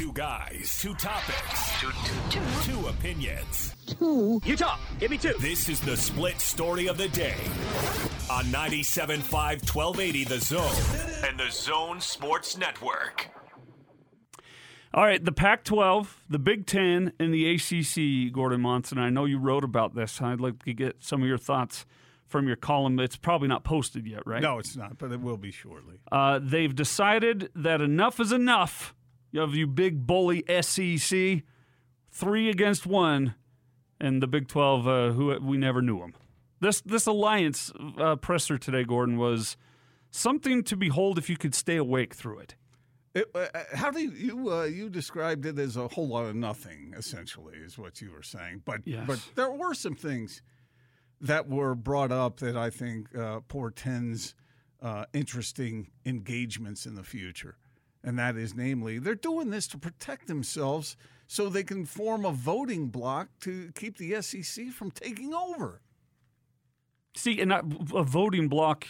Two 0.00 0.12
guys, 0.14 0.78
two 0.80 0.94
topics, 0.94 1.78
two, 1.78 1.90
two, 2.06 2.40
two. 2.40 2.72
two 2.72 2.86
opinions. 2.86 3.76
Two. 3.86 4.40
You 4.46 4.56
talk. 4.56 4.80
Give 4.98 5.10
me 5.10 5.18
two. 5.18 5.34
This 5.40 5.68
is 5.68 5.78
the 5.78 5.94
split 5.94 6.40
story 6.40 6.86
of 6.86 6.96
the 6.96 7.08
day 7.08 7.36
on 8.30 8.46
97.5 8.46 9.20
1280 9.30 10.24
The 10.24 10.40
Zone 10.40 11.28
and 11.28 11.38
the 11.38 11.50
Zone 11.50 12.00
Sports 12.00 12.56
Network. 12.56 13.28
All 14.94 15.04
right, 15.04 15.22
the 15.22 15.32
Pac 15.32 15.64
12, 15.64 16.22
the 16.30 16.38
Big 16.38 16.64
Ten, 16.64 17.12
and 17.20 17.34
the 17.34 17.54
ACC, 17.54 18.32
Gordon 18.32 18.62
Monson. 18.62 18.96
I 18.96 19.10
know 19.10 19.26
you 19.26 19.38
wrote 19.38 19.64
about 19.64 19.94
this. 19.94 20.22
I'd 20.22 20.40
like 20.40 20.64
to 20.64 20.72
get 20.72 21.04
some 21.04 21.20
of 21.20 21.28
your 21.28 21.36
thoughts 21.36 21.84
from 22.26 22.46
your 22.46 22.56
column. 22.56 22.98
It's 23.00 23.16
probably 23.16 23.48
not 23.48 23.64
posted 23.64 24.06
yet, 24.06 24.26
right? 24.26 24.40
No, 24.40 24.58
it's 24.58 24.78
not, 24.78 24.96
but 24.96 25.12
it 25.12 25.20
will 25.20 25.36
be 25.36 25.50
shortly. 25.50 26.00
Uh, 26.10 26.40
they've 26.42 26.74
decided 26.74 27.50
that 27.54 27.82
enough 27.82 28.18
is 28.18 28.32
enough 28.32 28.94
of 29.36 29.54
you 29.54 29.66
big 29.66 30.06
bully 30.06 30.44
SEC. 30.62 31.42
Three 32.12 32.50
against 32.50 32.86
one, 32.86 33.34
and 34.00 34.20
the 34.20 34.26
Big 34.26 34.48
12, 34.48 34.88
uh, 34.88 35.10
who 35.12 35.38
we 35.40 35.56
never 35.56 35.80
knew 35.80 36.00
them. 36.00 36.14
This, 36.60 36.80
this 36.80 37.06
alliance 37.06 37.72
uh, 37.98 38.16
presser 38.16 38.58
today, 38.58 38.82
Gordon, 38.84 39.16
was 39.16 39.56
something 40.10 40.64
to 40.64 40.76
behold 40.76 41.18
if 41.18 41.30
you 41.30 41.36
could 41.36 41.54
stay 41.54 41.76
awake 41.76 42.14
through 42.14 42.40
it. 42.40 42.56
It, 43.14 43.30
uh, 43.34 43.46
uh, 43.54 43.62
how 43.74 43.90
do 43.90 44.00
you 44.00 44.10
you, 44.12 44.52
uh, 44.52 44.64
you, 44.64 44.88
described 44.88 45.44
it 45.44 45.58
as 45.58 45.76
a 45.76 45.88
whole 45.88 46.06
lot 46.06 46.26
of 46.26 46.36
nothing? 46.36 46.94
Essentially, 46.96 47.56
is 47.56 47.76
what 47.76 48.00
you 48.00 48.12
were 48.12 48.22
saying. 48.22 48.62
But 48.64 48.82
yes. 48.84 49.04
but 49.04 49.20
there 49.34 49.50
were 49.50 49.74
some 49.74 49.96
things 49.96 50.42
that 51.20 51.48
were 51.48 51.74
brought 51.74 52.12
up 52.12 52.38
that 52.38 52.56
I 52.56 52.70
think 52.70 53.14
uh, 53.16 53.40
portends 53.40 54.34
uh, 54.80 55.06
interesting 55.12 55.90
engagements 56.06 56.86
in 56.86 56.94
the 56.94 57.02
future, 57.02 57.56
and 58.02 58.18
that 58.18 58.36
is 58.36 58.54
namely 58.54 58.98
they're 58.98 59.14
doing 59.14 59.50
this 59.50 59.66
to 59.68 59.78
protect 59.78 60.26
themselves 60.26 60.96
so 61.26 61.48
they 61.48 61.62
can 61.62 61.84
form 61.84 62.24
a 62.24 62.32
voting 62.32 62.88
bloc 62.88 63.28
to 63.40 63.70
keep 63.74 63.98
the 63.98 64.20
SEC 64.20 64.68
from 64.68 64.90
taking 64.90 65.32
over. 65.32 65.80
See, 67.14 67.40
and 67.40 67.52
a 67.52 67.62
voting 67.62 68.48
bloc 68.48 68.86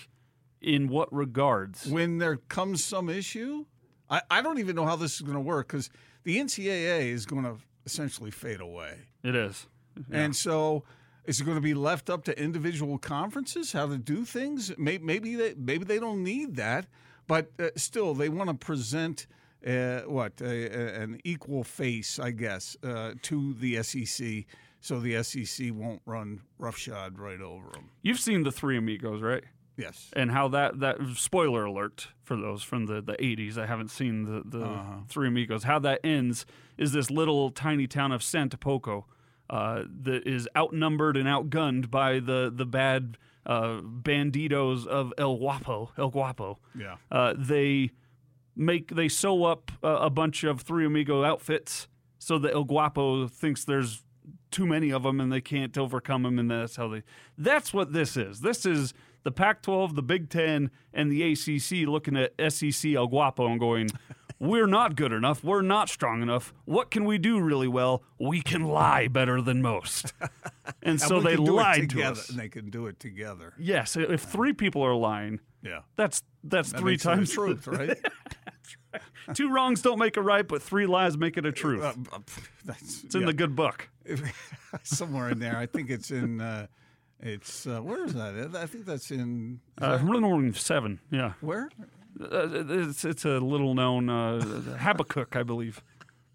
in 0.61 0.89
what 0.89 1.13
regards? 1.13 1.87
When 1.87 2.19
there 2.19 2.37
comes 2.37 2.85
some 2.85 3.09
issue 3.09 3.67
I, 4.11 4.23
I 4.31 4.43
don't 4.43 4.59
even 4.59 4.77
know 4.77 4.85
how 4.85 4.97
this 4.97 5.15
is 5.15 5.21
going 5.23 5.37
to 5.37 5.41
work 5.41 5.69
because 5.69 5.89
the 6.25 6.39
NCAA 6.39 7.13
is 7.13 7.25
going 7.25 7.45
to 7.45 7.57
essentially 7.87 8.31
fade 8.31 8.61
away. 8.61 8.99
It 9.23 9.37
is. 9.37 9.67
Yeah. 10.11 10.23
And 10.23 10.37
so 10.37 10.85
is 11.25 11.41
it 11.41 11.45
going 11.45 11.57
to 11.57 11.63
be 11.63 11.75
left 11.75 12.11
up 12.11 12.25
to 12.25 12.39
individual 12.39 12.99
conferences 12.99 13.73
how 13.73 13.87
to 13.87 13.97
do 13.97 14.25
things? 14.25 14.73
Maybe, 14.77 15.05
maybe 15.05 15.37
they 15.37 15.55
maybe 15.57 15.85
they 15.85 15.99
don't 15.99 16.25
need 16.25 16.57
that, 16.57 16.87
but 17.31 17.53
uh, 17.61 17.69
still 17.77 18.13
they 18.13 18.29
want 18.29 18.51
to 18.51 18.55
present 18.55 19.29
uh, 19.65 20.01
what 20.01 20.41
a, 20.41 21.01
an 21.01 21.21
equal 21.23 21.63
face, 21.63 22.19
I 22.19 22.33
guess, 22.33 22.77
uh, 22.83 23.13
to 23.23 23.55
the 23.55 23.81
SEC, 23.85 24.47
so 24.81 24.99
the 24.99 25.23
SEC 25.23 25.69
won't 25.73 26.03
run 26.07 26.41
roughshod 26.59 27.21
right 27.21 27.41
over 27.41 27.71
them. 27.71 27.91
You've 28.03 28.19
seen 28.19 28.43
the 28.43 28.51
Three 28.51 28.77
Amigos, 28.77 29.23
right? 29.23 29.45
Yes. 29.77 30.11
And 30.15 30.33
how 30.33 30.49
that 30.49 30.81
that 30.81 30.97
spoiler 31.15 31.67
alert 31.67 32.09
for 32.25 32.37
those 32.37 32.65
from 32.65 32.87
the 32.87 33.01
the 33.01 33.15
80s. 33.15 33.57
I 33.57 33.67
haven't 33.67 33.93
seen 33.93 34.25
the 34.25 34.43
the 34.45 34.65
uh-huh. 34.65 34.97
Three 35.09 35.29
Amigos. 35.29 35.63
How 35.63 35.79
that 35.79 36.01
ends 36.03 36.45
is 36.77 36.91
this 36.91 37.13
little 37.13 37.51
tiny 37.51 37.87
town 37.87 38.11
of 38.11 38.25
Santo 38.25 38.57
Poco 38.57 39.07
uh, 39.49 39.85
that 40.03 40.27
is 40.27 40.49
outnumbered 40.57 41.17
and 41.17 41.29
outgunned 41.29 41.93
by 41.93 42.19
the 42.19 42.53
the 42.53 42.67
bad 42.67 43.19
uh, 43.47 43.81
banditos 43.83 44.87
of 44.87 45.13
El 45.19 45.37
Guapo. 45.37 45.93
El 45.99 46.11
Guapo. 46.11 46.59
Yeah. 46.79 46.97
Uh, 47.11 47.35
they 47.37 47.91
make 48.57 48.95
they 48.95 49.09
sew 49.09 49.45
up 49.45 49.71
a 49.83 50.11
bunch 50.11 50.45
of 50.45 50.61
Three 50.61 50.85
Amigo 50.85 51.25
outfits 51.25 51.89
so 52.19 52.39
that 52.39 52.53
El 52.53 52.65
Guapo 52.65 53.27
thinks 53.27 53.65
there's 53.65 54.05
too 54.51 54.67
many 54.67 54.91
of 54.91 55.05
them 55.05 55.21
and 55.21 55.33
they 55.33 55.41
can't 55.41 55.77
overcome 55.79 56.25
them 56.25 56.39
and 56.39 56.51
that's 56.51 56.75
how 56.77 56.89
they 56.89 57.05
that's 57.39 57.73
what 57.73 57.93
this 57.93 58.17
is 58.17 58.41
this 58.41 58.67
is 58.67 58.93
the 59.23 59.31
Pac 59.31 59.63
12, 59.63 59.97
the 59.97 60.03
Big 60.03 60.31
Ten, 60.31 60.71
and 60.93 61.11
the 61.11 61.23
ACC 61.33 61.87
looking 61.89 62.17
at 62.17 62.33
SEC 62.53 62.93
El 62.93 63.07
Guapo 63.07 63.47
and 63.47 63.61
going, 63.61 63.91
we're 64.39 64.67
not 64.67 64.97
good 64.97 65.13
enough. 65.13 65.45
We're 65.45 65.63
not 65.63 65.89
strong 65.89 66.23
enough. 66.23 66.55
What 66.65 66.91
can 66.91 67.05
we 67.05 67.19
do 67.19 67.41
really 67.41 67.69
well? 67.69 68.03
We 68.19 68.41
can 68.41 68.65
lie 68.65 69.09
better 69.09 69.43
than 69.43 69.61
most. 69.61 70.13
And, 70.83 71.01
so 71.01 71.21
they 71.21 71.37
lied 71.37 71.91
to 71.91 72.03
us. 72.03 72.31
And 72.31 72.39
they 72.39 72.49
can 72.49 72.71
do 72.71 72.87
it 72.87 72.99
together. 72.99 73.55
Yes. 73.59 73.97
If 73.97 74.23
three 74.23 74.53
people 74.53 74.83
are 74.83 74.95
lying, 74.95 75.41
yeah, 75.63 75.81
that's 75.97 76.23
that's 76.43 76.73
that 76.73 76.81
three 76.81 76.97
times 76.97 77.29
the 77.29 77.35
truth, 77.35 77.67
right? 77.67 77.89
right? 78.93 79.03
Two 79.35 79.53
wrongs 79.53 79.83
don't 79.83 79.99
make 79.99 80.17
a 80.17 80.23
right, 80.23 80.47
but 80.47 80.63
three 80.63 80.87
lies 80.87 81.19
make 81.19 81.37
it 81.37 81.45
a 81.45 81.53
truth. 81.53 81.83
Uh, 81.83 81.95
uh, 82.13 82.73
it's 82.81 83.15
in 83.15 83.21
yeah. 83.21 83.27
the 83.27 83.33
good 83.33 83.55
book. 83.55 83.89
Somewhere 84.83 85.29
in 85.31 85.39
there. 85.39 85.57
I 85.57 85.67
think 85.67 85.91
it's 85.91 86.11
in. 86.11 86.41
Uh, 86.41 86.67
it's 87.21 87.67
uh, 87.67 87.81
where 87.81 88.05
is 88.05 88.15
that? 88.15 88.55
I 88.55 88.67
think 88.67 88.87
that's 88.87 89.11
in 89.11 89.61
uh, 89.79 89.99
that... 89.99 90.57
seven. 90.57 91.01
Yeah. 91.11 91.35
Where? 91.41 91.71
Uh, 92.21 92.49
it's 92.69 93.05
it's 93.05 93.25
a 93.25 93.39
little 93.39 93.75
known 93.75 94.09
uh, 94.09 94.41
Habakkuk, 94.79 95.37
I 95.37 95.43
believe. 95.43 95.83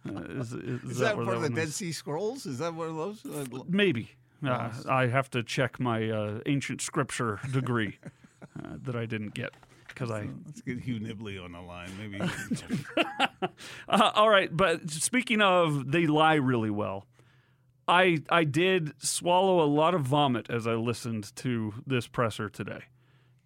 Uh, 0.07 0.21
is, 0.21 0.53
is, 0.53 0.83
is, 0.83 0.97
that, 0.99 1.15
that 1.15 1.17
one 1.17 1.29
of 1.29 1.41
the 1.41 1.49
Dead 1.49 1.69
Sea 1.69 1.91
Scrolls? 1.91 2.45
Is 2.45 2.59
that 2.59 2.73
one 2.75 2.89
of 2.89 2.95
those? 2.95 3.25
Uh, 3.25 3.63
Maybe. 3.67 4.11
Uh, 4.43 4.71
I 4.87 5.07
have 5.07 5.29
to 5.31 5.43
check 5.43 5.79
my 5.79 6.39
ancient 6.45 6.81
scripture 6.81 7.39
degree 7.51 7.99
that 8.83 8.95
I 8.95 9.05
didn't 9.05 9.33
get 9.33 9.53
because 9.87 10.11
I 10.11 10.27
let's 10.45 10.61
get 10.61 10.79
Hugh 10.81 10.99
Nibley 10.99 11.43
on 11.43 11.53
the 11.53 11.61
line. 11.61 11.89
Maybe. 11.97 12.19
all 13.89 14.29
right, 14.29 14.55
but 14.55 14.89
speaking 14.89 15.41
of, 15.41 15.91
they 15.91 16.05
lie 16.05 16.35
really 16.35 16.69
well. 16.69 17.07
I 17.87 18.19
I 18.29 18.43
did 18.43 18.93
swallow 19.01 19.63
a 19.63 19.67
lot 19.67 19.93
of 19.93 20.01
vomit 20.01 20.49
as 20.49 20.67
I 20.67 20.73
listened 20.73 21.35
to 21.37 21.73
this 21.85 22.07
presser 22.07 22.49
today, 22.49 22.83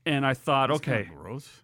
and 0.06 0.26
I 0.26 0.34
thought, 0.34 0.70
That's 0.70 0.80
okay, 0.82 1.10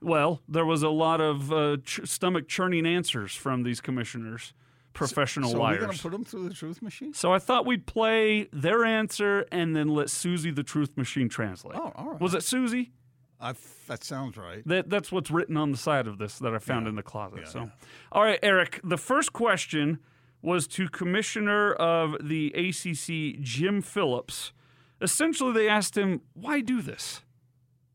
well, 0.01 0.41
there 0.47 0.65
was 0.65 0.83
a 0.83 0.89
lot 0.89 1.21
of 1.21 1.51
uh, 1.51 1.77
ch- 1.83 2.01
stomach 2.03 2.47
churning 2.47 2.85
answers 2.85 3.33
from 3.33 3.63
these 3.63 3.79
commissioners, 3.81 4.53
professional 4.95 5.51
so, 5.51 5.57
so 5.57 5.61
liars. 5.61 5.77
So 5.77 5.81
we're 5.81 5.85
going 5.85 5.97
to 5.97 6.03
put 6.03 6.11
them 6.11 6.25
through 6.25 6.49
the 6.49 6.55
truth 6.55 6.81
machine. 6.81 7.13
So 7.13 7.31
I 7.31 7.39
thought 7.39 7.65
we'd 7.65 7.85
play 7.85 8.47
their 8.51 8.83
answer 8.83 9.45
and 9.51 9.75
then 9.75 9.89
let 9.89 10.09
Susie 10.09 10.51
the 10.51 10.63
truth 10.63 10.97
machine 10.97 11.29
translate. 11.29 11.77
Oh, 11.77 11.91
all 11.95 12.11
right. 12.11 12.21
Was 12.21 12.33
it 12.33 12.43
Susie? 12.43 12.91
I, 13.39 13.53
that 13.87 14.03
sounds 14.03 14.37
right. 14.37 14.63
That 14.65 14.89
that's 14.89 15.11
what's 15.11 15.29
written 15.29 15.57
on 15.57 15.71
the 15.71 15.77
side 15.77 16.07
of 16.07 16.17
this 16.17 16.39
that 16.39 16.55
I 16.55 16.57
found 16.57 16.85
yeah. 16.85 16.89
in 16.89 16.95
the 16.95 17.03
closet. 17.03 17.41
Yeah, 17.43 17.49
so, 17.49 17.59
yeah. 17.59 17.69
all 18.11 18.23
right, 18.23 18.39
Eric. 18.41 18.79
The 18.83 18.97
first 18.97 19.33
question 19.33 19.99
was 20.41 20.67
to 20.67 20.87
Commissioner 20.87 21.73
of 21.73 22.15
the 22.27 22.53
ACC, 22.53 23.41
Jim 23.41 23.81
Phillips. 23.81 24.53
Essentially, 25.01 25.51
they 25.51 25.67
asked 25.67 25.97
him, 25.97 26.21
why 26.33 26.61
do 26.61 26.81
this? 26.81 27.21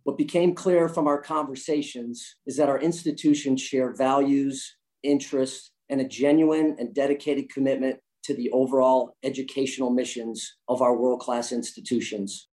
What 0.02 0.18
became 0.18 0.54
clear 0.54 0.88
from 0.88 1.06
our 1.06 1.20
conversations 1.20 2.36
is 2.46 2.56
that 2.56 2.68
our 2.68 2.78
institutions 2.78 3.60
share 3.60 3.92
values, 3.92 4.76
interests, 5.02 5.69
and 5.90 6.00
a 6.00 6.04
genuine 6.04 6.76
and 6.78 6.94
dedicated 6.94 7.50
commitment 7.50 7.98
to 8.22 8.34
the 8.34 8.50
overall 8.50 9.16
educational 9.22 9.90
missions 9.90 10.56
of 10.68 10.80
our 10.80 10.96
world 10.96 11.20
class 11.20 11.52
institutions. 11.52 12.48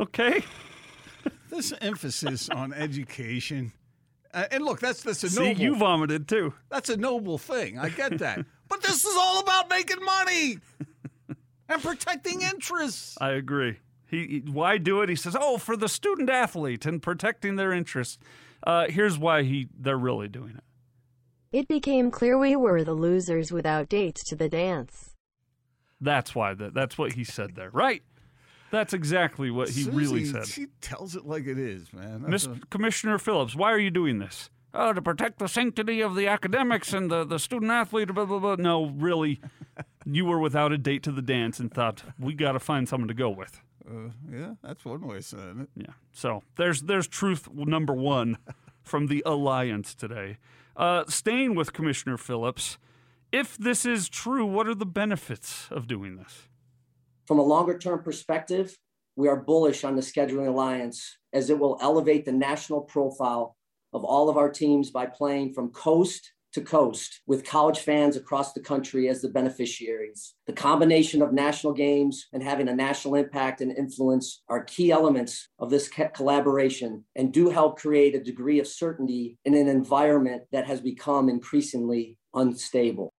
Okay. 0.00 0.42
this 1.50 1.72
emphasis 1.80 2.50
on 2.50 2.72
education 2.74 3.72
uh, 4.36 4.44
and 4.50 4.64
look, 4.66 4.80
that's 4.80 5.02
that's 5.02 5.24
a 5.24 5.34
noble. 5.34 5.56
See, 5.56 5.62
you 5.62 5.74
vomited 5.74 6.28
too. 6.28 6.52
That's 6.68 6.90
a 6.90 6.96
noble 6.98 7.38
thing. 7.38 7.78
I 7.78 7.88
get 7.88 8.18
that. 8.18 8.44
but 8.68 8.82
this 8.82 9.02
is 9.02 9.16
all 9.16 9.40
about 9.40 9.70
making 9.70 10.04
money 10.04 10.58
and 11.70 11.82
protecting 11.82 12.42
interests. 12.42 13.16
I 13.18 13.30
agree. 13.30 13.78
He, 14.08 14.26
he, 14.26 14.50
why 14.50 14.76
do 14.76 15.00
it? 15.00 15.08
He 15.08 15.16
says, 15.16 15.34
"Oh, 15.40 15.56
for 15.56 15.74
the 15.74 15.88
student 15.88 16.28
athlete 16.28 16.84
and 16.84 17.00
protecting 17.00 17.56
their 17.56 17.72
interests." 17.72 18.18
Uh, 18.66 18.86
here's 18.88 19.16
why 19.18 19.44
he 19.44 19.68
they're 19.78 19.96
really 19.96 20.28
doing 20.28 20.56
it. 20.56 20.64
It 21.52 21.68
became 21.68 22.10
clear 22.10 22.36
we 22.36 22.56
were 22.56 22.84
the 22.84 22.92
losers 22.92 23.52
without 23.52 23.88
dates 23.88 24.24
to 24.24 24.36
the 24.36 24.48
dance. 24.48 25.14
That's 26.00 26.34
why 26.34 26.52
that 26.54 26.74
that's 26.74 26.98
what 26.98 27.12
he 27.12 27.24
said 27.24 27.54
there, 27.54 27.70
right? 27.70 28.02
That's 28.72 28.92
exactly 28.92 29.50
what 29.50 29.68
he 29.68 29.84
Susie, 29.84 29.96
really 29.96 30.24
said. 30.24 30.46
She 30.46 30.66
tells 30.80 31.14
it 31.14 31.24
like 31.24 31.46
it 31.46 31.58
is, 31.58 31.92
man. 31.92 32.24
Miss 32.26 32.46
a... 32.46 32.58
Commissioner 32.68 33.16
Phillips, 33.18 33.54
why 33.54 33.72
are 33.72 33.78
you 33.78 33.90
doing 33.90 34.18
this? 34.18 34.50
Oh, 34.74 34.92
to 34.92 35.00
protect 35.00 35.38
the 35.38 35.46
sanctity 35.46 36.02
of 36.02 36.16
the 36.16 36.26
academics 36.26 36.92
and 36.92 37.10
the, 37.10 37.24
the 37.24 37.38
student 37.38 37.70
athlete, 37.70 38.12
blah, 38.12 38.26
blah, 38.26 38.40
blah. 38.40 38.56
No, 38.56 38.86
really, 38.86 39.40
you 40.04 40.26
were 40.26 40.38
without 40.38 40.72
a 40.72 40.76
date 40.76 41.02
to 41.04 41.12
the 41.12 41.22
dance 41.22 41.58
and 41.58 41.72
thought, 41.72 42.02
we 42.18 42.34
got 42.34 42.52
to 42.52 42.58
find 42.58 42.86
someone 42.86 43.08
to 43.08 43.14
go 43.14 43.30
with. 43.30 43.62
Uh, 43.88 44.10
yeah, 44.30 44.54
that's 44.62 44.84
one 44.84 45.00
way 45.06 45.18
of 45.18 45.24
saying 45.24 45.60
it. 45.60 45.68
Yeah. 45.80 45.94
So 46.12 46.42
there's, 46.56 46.82
there's 46.82 47.06
truth 47.06 47.48
number 47.54 47.94
one 47.94 48.36
from 48.86 49.08
the 49.08 49.22
alliance 49.26 49.94
today. 49.94 50.38
Uh, 50.76 51.04
staying 51.08 51.54
with 51.54 51.72
Commissioner 51.72 52.16
Phillips, 52.16 52.78
if 53.32 53.58
this 53.58 53.84
is 53.84 54.08
true, 54.08 54.46
what 54.46 54.68
are 54.68 54.74
the 54.74 54.86
benefits 54.86 55.68
of 55.70 55.86
doing 55.86 56.16
this? 56.16 56.48
From 57.26 57.38
a 57.38 57.42
longer 57.42 57.76
term 57.76 58.02
perspective, 58.02 58.76
we 59.16 59.28
are 59.28 59.36
bullish 59.36 59.82
on 59.82 59.96
the 59.96 60.02
scheduling 60.02 60.46
alliance 60.46 61.18
as 61.32 61.50
it 61.50 61.58
will 61.58 61.78
elevate 61.80 62.24
the 62.24 62.32
national 62.32 62.82
profile 62.82 63.56
of 63.92 64.04
all 64.04 64.28
of 64.28 64.36
our 64.36 64.50
teams 64.50 64.90
by 64.90 65.06
playing 65.06 65.52
from 65.52 65.70
coast 65.70 66.32
to 66.52 66.60
coast 66.60 67.20
with 67.26 67.44
college 67.44 67.80
fans 67.80 68.16
across 68.16 68.52
the 68.52 68.60
country 68.60 69.08
as 69.08 69.20
the 69.20 69.28
beneficiaries. 69.28 70.34
The 70.46 70.52
combination 70.52 71.22
of 71.22 71.32
national 71.32 71.72
games 71.72 72.26
and 72.32 72.42
having 72.42 72.68
a 72.68 72.74
national 72.74 73.14
impact 73.16 73.60
and 73.60 73.76
influence 73.76 74.42
are 74.48 74.64
key 74.64 74.90
elements 74.90 75.48
of 75.58 75.70
this 75.70 75.88
collaboration 75.88 77.04
and 77.14 77.32
do 77.32 77.50
help 77.50 77.78
create 77.78 78.14
a 78.14 78.22
degree 78.22 78.58
of 78.58 78.66
certainty 78.66 79.38
in 79.44 79.54
an 79.54 79.68
environment 79.68 80.44
that 80.52 80.66
has 80.66 80.80
become 80.80 81.28
increasingly 81.28 82.18
unstable. 82.34 83.12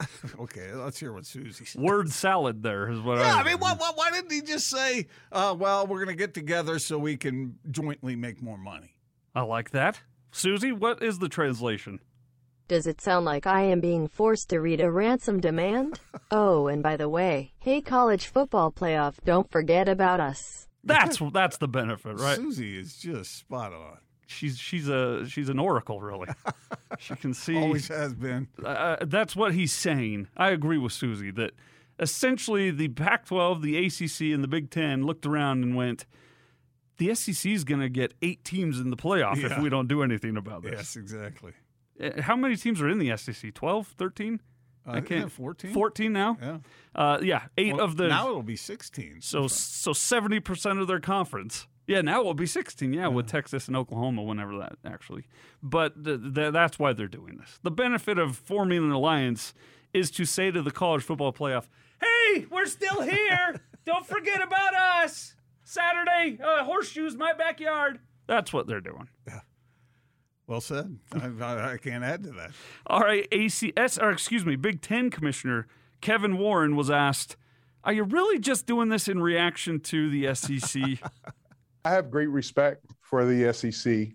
okay, 0.40 0.72
let's 0.74 0.98
hear 0.98 1.12
what 1.12 1.26
Susie 1.26 1.64
said. 1.64 1.82
Word 1.82 2.10
salad 2.10 2.62
there 2.62 2.88
is 2.88 3.00
what 3.00 3.18
yeah, 3.18 3.34
I 3.34 3.40
I 3.40 3.44
mean, 3.44 3.58
why, 3.58 3.74
why, 3.74 3.90
why 3.94 4.10
didn't 4.10 4.30
he 4.30 4.42
just 4.42 4.68
say, 4.68 5.06
uh, 5.32 5.56
well, 5.58 5.86
we're 5.86 6.04
going 6.04 6.16
to 6.16 6.18
get 6.18 6.34
together 6.34 6.78
so 6.78 6.98
we 6.98 7.16
can 7.16 7.56
jointly 7.70 8.14
make 8.14 8.40
more 8.40 8.58
money? 8.58 8.94
I 9.34 9.42
like 9.42 9.70
that. 9.70 10.00
Susie, 10.30 10.72
what 10.72 11.02
is 11.02 11.18
the 11.18 11.28
translation? 11.28 12.00
Does 12.68 12.86
it 12.86 13.00
sound 13.00 13.24
like 13.24 13.46
I 13.46 13.62
am 13.62 13.80
being 13.80 14.08
forced 14.08 14.50
to 14.50 14.60
read 14.60 14.80
a 14.80 14.90
ransom 14.90 15.40
demand? 15.40 16.00
oh, 16.30 16.66
and 16.66 16.82
by 16.82 16.96
the 16.98 17.08
way, 17.08 17.52
hey 17.58 17.80
college 17.80 18.26
football 18.26 18.70
playoff, 18.70 19.14
don't 19.24 19.50
forget 19.50 19.88
about 19.88 20.20
us. 20.20 20.68
That's 20.84 21.18
that's 21.32 21.56
the 21.56 21.68
benefit, 21.68 22.18
right? 22.20 22.36
Susie 22.36 22.78
is 22.78 22.96
just 22.98 23.36
spot 23.36 23.72
on. 23.72 23.98
She's 24.26 24.58
she's 24.58 24.86
a 24.88 25.26
she's 25.26 25.48
an 25.48 25.58
oracle, 25.58 26.02
really. 26.02 26.28
she 26.98 27.14
can 27.16 27.32
see. 27.32 27.56
Always 27.56 27.88
has 27.88 28.14
been. 28.14 28.48
Uh, 28.62 28.96
that's 29.00 29.34
what 29.34 29.54
he's 29.54 29.72
saying. 29.72 30.28
I 30.36 30.50
agree 30.50 30.76
with 30.78 30.92
Susie 30.92 31.30
that 31.32 31.52
essentially 31.98 32.70
the 32.70 32.88
Pac-12, 32.88 33.62
the 33.62 33.86
ACC, 33.86 34.34
and 34.34 34.44
the 34.44 34.48
Big 34.48 34.70
Ten 34.70 35.04
looked 35.04 35.24
around 35.24 35.64
and 35.64 35.74
went, 35.74 36.04
"The 36.98 37.14
SEC 37.14 37.50
is 37.50 37.64
going 37.64 37.80
to 37.80 37.88
get 37.88 38.12
eight 38.20 38.44
teams 38.44 38.78
in 38.78 38.90
the 38.90 38.96
playoff 38.96 39.36
Yeah. 39.36 39.56
if 39.56 39.58
we 39.62 39.70
don't 39.70 39.88
do 39.88 40.02
anything 40.02 40.36
about 40.36 40.62
this." 40.62 40.72
Yes, 40.72 40.96
exactly. 40.96 41.52
Uh, 42.02 42.22
How 42.22 42.36
many 42.36 42.56
teams 42.56 42.80
are 42.80 42.88
in 42.88 42.98
the 42.98 43.16
SEC? 43.16 43.52
12, 43.54 43.88
13? 43.98 44.40
Uh, 44.86 44.90
I 44.92 45.00
can't. 45.00 45.30
14? 45.30 45.72
14 45.72 46.12
now? 46.12 46.38
Yeah. 46.40 46.58
Uh, 46.94 47.18
yeah, 47.22 47.42
eight 47.58 47.74
Well, 47.74 47.84
of 47.84 47.96
the. 47.96 48.08
now 48.08 48.28
it'll 48.28 48.42
be 48.42 48.56
16. 48.56 49.20
so 49.20 49.46
so 49.48 49.90
70% 49.92 50.80
of 50.80 50.86
their 50.86 51.00
conference. 51.00 51.66
Yeah, 51.86 52.00
now 52.02 52.20
it 52.20 52.24
will 52.24 52.34
be 52.34 52.46
16. 52.46 52.92
Yeah, 52.92 53.08
with 53.08 53.26
Texas 53.26 53.66
and 53.66 53.76
Oklahoma, 53.76 54.22
whenever 54.22 54.56
that 54.58 54.74
actually. 54.84 55.24
But 55.62 56.04
th- 56.04 56.20
th- 56.34 56.52
that's 56.52 56.78
why 56.78 56.92
they're 56.92 57.06
doing 57.08 57.36
this. 57.38 57.58
The 57.62 57.70
benefit 57.70 58.18
of 58.18 58.36
forming 58.36 58.84
an 58.84 58.90
alliance 58.90 59.54
is 59.94 60.10
to 60.12 60.24
say 60.26 60.50
to 60.50 60.60
the 60.62 60.70
college 60.70 61.02
football 61.02 61.32
playoff, 61.32 61.66
"Hey, 62.00 62.46
we're 62.50 62.66
still 62.66 63.00
here. 63.02 63.60
Don't 63.86 64.06
forget 64.06 64.42
about 64.42 64.74
us. 64.74 65.34
Saturday, 65.64 66.38
uh, 66.42 66.64
horseshoes, 66.64 67.16
my 67.16 67.32
backyard." 67.32 68.00
That's 68.26 68.52
what 68.52 68.66
they're 68.66 68.82
doing. 68.82 69.08
Well 70.48 70.62
said. 70.62 70.98
I, 71.12 71.30
I, 71.40 71.72
I 71.74 71.76
can't 71.76 72.02
add 72.02 72.24
to 72.24 72.30
that. 72.30 72.52
All 72.86 73.00
right, 73.00 73.28
ACS, 73.30 74.02
or 74.02 74.10
excuse 74.10 74.46
me, 74.46 74.56
Big 74.56 74.80
Ten 74.80 75.10
Commissioner 75.10 75.68
Kevin 76.00 76.38
Warren 76.38 76.74
was 76.74 76.90
asked, 76.90 77.36
"Are 77.84 77.92
you 77.92 78.02
really 78.02 78.38
just 78.38 78.66
doing 78.66 78.88
this 78.88 79.08
in 79.08 79.20
reaction 79.20 79.78
to 79.80 80.08
the 80.08 80.34
SEC?" 80.34 80.82
I 81.84 81.90
have 81.90 82.10
great 82.10 82.30
respect 82.30 82.86
for 83.02 83.26
the 83.26 83.52
SEC. 83.52 84.08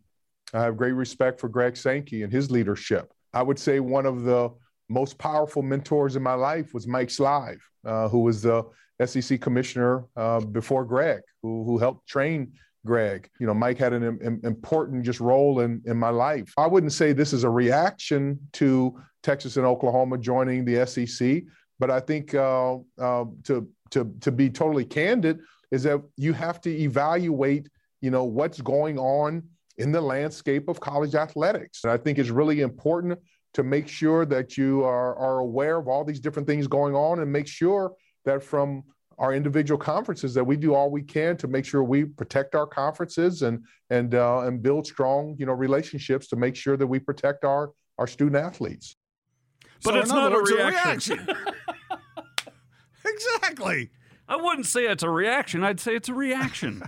I 0.55 0.61
have 0.63 0.75
great 0.75 0.93
respect 0.93 1.39
for 1.39 1.49
Greg 1.49 1.77
Sankey 1.77 2.23
and 2.23 2.33
his 2.33 2.49
leadership. 2.49 3.13
I 3.33 3.43
would 3.43 3.59
say 3.59 3.79
one 3.79 4.07
of 4.07 4.23
the 4.23 4.49
most 4.89 5.19
powerful 5.19 5.61
mentors 5.61 6.15
in 6.15 6.23
my 6.23 6.33
life 6.33 6.73
was 6.73 6.87
Mike 6.87 7.09
Slive, 7.09 7.61
uh, 7.85 8.09
who 8.09 8.19
was 8.19 8.41
the 8.41 8.63
SEC 9.05 9.39
commissioner 9.39 10.05
uh, 10.15 10.39
before 10.39 10.83
Greg, 10.83 11.21
who, 11.41 11.63
who 11.63 11.77
helped 11.77 12.07
train 12.07 12.53
Greg. 12.85 13.29
You 13.39 13.47
know, 13.47 13.53
Mike 13.53 13.77
had 13.77 13.93
an 13.93 14.19
im- 14.23 14.41
important 14.43 15.03
just 15.03 15.19
role 15.19 15.61
in, 15.61 15.81
in 15.85 15.97
my 15.97 16.09
life. 16.09 16.53
I 16.57 16.67
wouldn't 16.67 16.93
say 16.93 17.13
this 17.13 17.33
is 17.33 17.43
a 17.43 17.49
reaction 17.49 18.39
to 18.53 18.99
Texas 19.21 19.57
and 19.57 19.65
Oklahoma 19.65 20.17
joining 20.17 20.65
the 20.65 20.85
SEC, 20.85 21.43
but 21.79 21.89
I 21.89 21.99
think 21.99 22.35
uh, 22.35 22.75
uh, 22.99 23.25
to, 23.45 23.67
to, 23.91 24.13
to 24.21 24.31
be 24.31 24.49
totally 24.49 24.85
candid, 24.85 25.39
is 25.71 25.83
that 25.83 26.01
you 26.17 26.33
have 26.33 26.61
to 26.61 26.69
evaluate, 26.69 27.69
you 28.01 28.11
know, 28.11 28.25
what's 28.25 28.61
going 28.61 28.99
on 28.99 29.43
in 29.77 29.91
the 29.91 30.01
landscape 30.01 30.67
of 30.67 30.79
college 30.79 31.15
athletics. 31.15 31.83
And 31.83 31.91
I 31.91 31.97
think 31.97 32.19
it's 32.19 32.29
really 32.29 32.61
important 32.61 33.17
to 33.53 33.63
make 33.63 33.87
sure 33.87 34.25
that 34.25 34.57
you 34.57 34.83
are, 34.83 35.15
are 35.15 35.39
aware 35.39 35.77
of 35.77 35.87
all 35.87 36.03
these 36.03 36.19
different 36.19 36.47
things 36.47 36.67
going 36.67 36.95
on 36.95 37.19
and 37.19 37.31
make 37.31 37.47
sure 37.47 37.93
that 38.25 38.43
from 38.43 38.83
our 39.17 39.33
individual 39.33 39.77
conferences 39.77 40.33
that 40.33 40.43
we 40.43 40.57
do 40.57 40.73
all 40.73 40.89
we 40.89 41.01
can 41.01 41.37
to 41.37 41.47
make 41.47 41.65
sure 41.65 41.83
we 41.83 42.05
protect 42.05 42.55
our 42.55 42.65
conferences 42.65 43.41
and 43.41 43.63
and 43.89 44.15
uh, 44.15 44.39
and 44.39 44.61
build 44.61 44.87
strong 44.87 45.35
you 45.37 45.45
know 45.45 45.53
relationships 45.53 46.27
to 46.27 46.35
make 46.35 46.55
sure 46.55 46.77
that 46.77 46.87
we 46.87 46.99
protect 46.99 47.45
our 47.45 47.71
our 47.97 48.07
student 48.07 48.37
athletes. 48.37 48.95
But 49.83 49.93
So 49.93 49.99
it's 49.99 50.11
in 50.11 50.17
other 50.17 50.41
not 50.41 50.49
a 50.49 50.55
reaction. 50.55 51.27
exactly. 53.05 53.89
I 54.27 54.37
wouldn't 54.37 54.65
say 54.65 54.85
it's 54.85 55.03
a 55.03 55.09
reaction. 55.09 55.63
I'd 55.63 55.79
say 55.79 55.95
it's 55.95 56.09
a 56.09 56.13
reaction. 56.13 56.83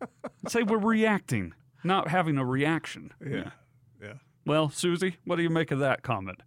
I'd 0.00 0.50
say 0.50 0.62
we're 0.62 0.78
reacting, 0.78 1.52
not 1.84 2.08
having 2.08 2.38
a 2.38 2.44
reaction. 2.44 3.12
Yeah. 3.24 3.50
Yeah. 4.02 4.14
Well, 4.44 4.70
Susie, 4.70 5.16
what 5.24 5.36
do 5.36 5.42
you 5.42 5.50
make 5.50 5.70
of 5.70 5.78
that 5.80 6.02
comment? 6.02 6.42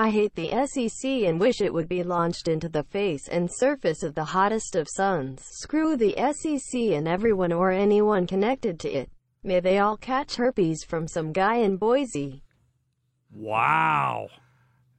I 0.00 0.10
hate 0.10 0.36
the 0.36 0.50
SEC 0.68 1.10
and 1.10 1.40
wish 1.40 1.60
it 1.60 1.74
would 1.74 1.88
be 1.88 2.04
launched 2.04 2.46
into 2.46 2.68
the 2.68 2.84
face 2.84 3.26
and 3.26 3.50
surface 3.52 4.04
of 4.04 4.14
the 4.14 4.26
hottest 4.26 4.76
of 4.76 4.86
suns. 4.88 5.42
Screw 5.44 5.96
the 5.96 6.14
SEC 6.34 6.80
and 6.80 7.08
everyone 7.08 7.52
or 7.52 7.72
anyone 7.72 8.28
connected 8.28 8.78
to 8.78 8.88
it. 8.88 9.10
May 9.42 9.58
they 9.58 9.76
all 9.80 9.96
catch 9.96 10.36
herpes 10.36 10.84
from 10.84 11.08
some 11.08 11.32
guy 11.32 11.56
in 11.56 11.78
Boise. 11.78 12.44
Wow. 13.32 14.28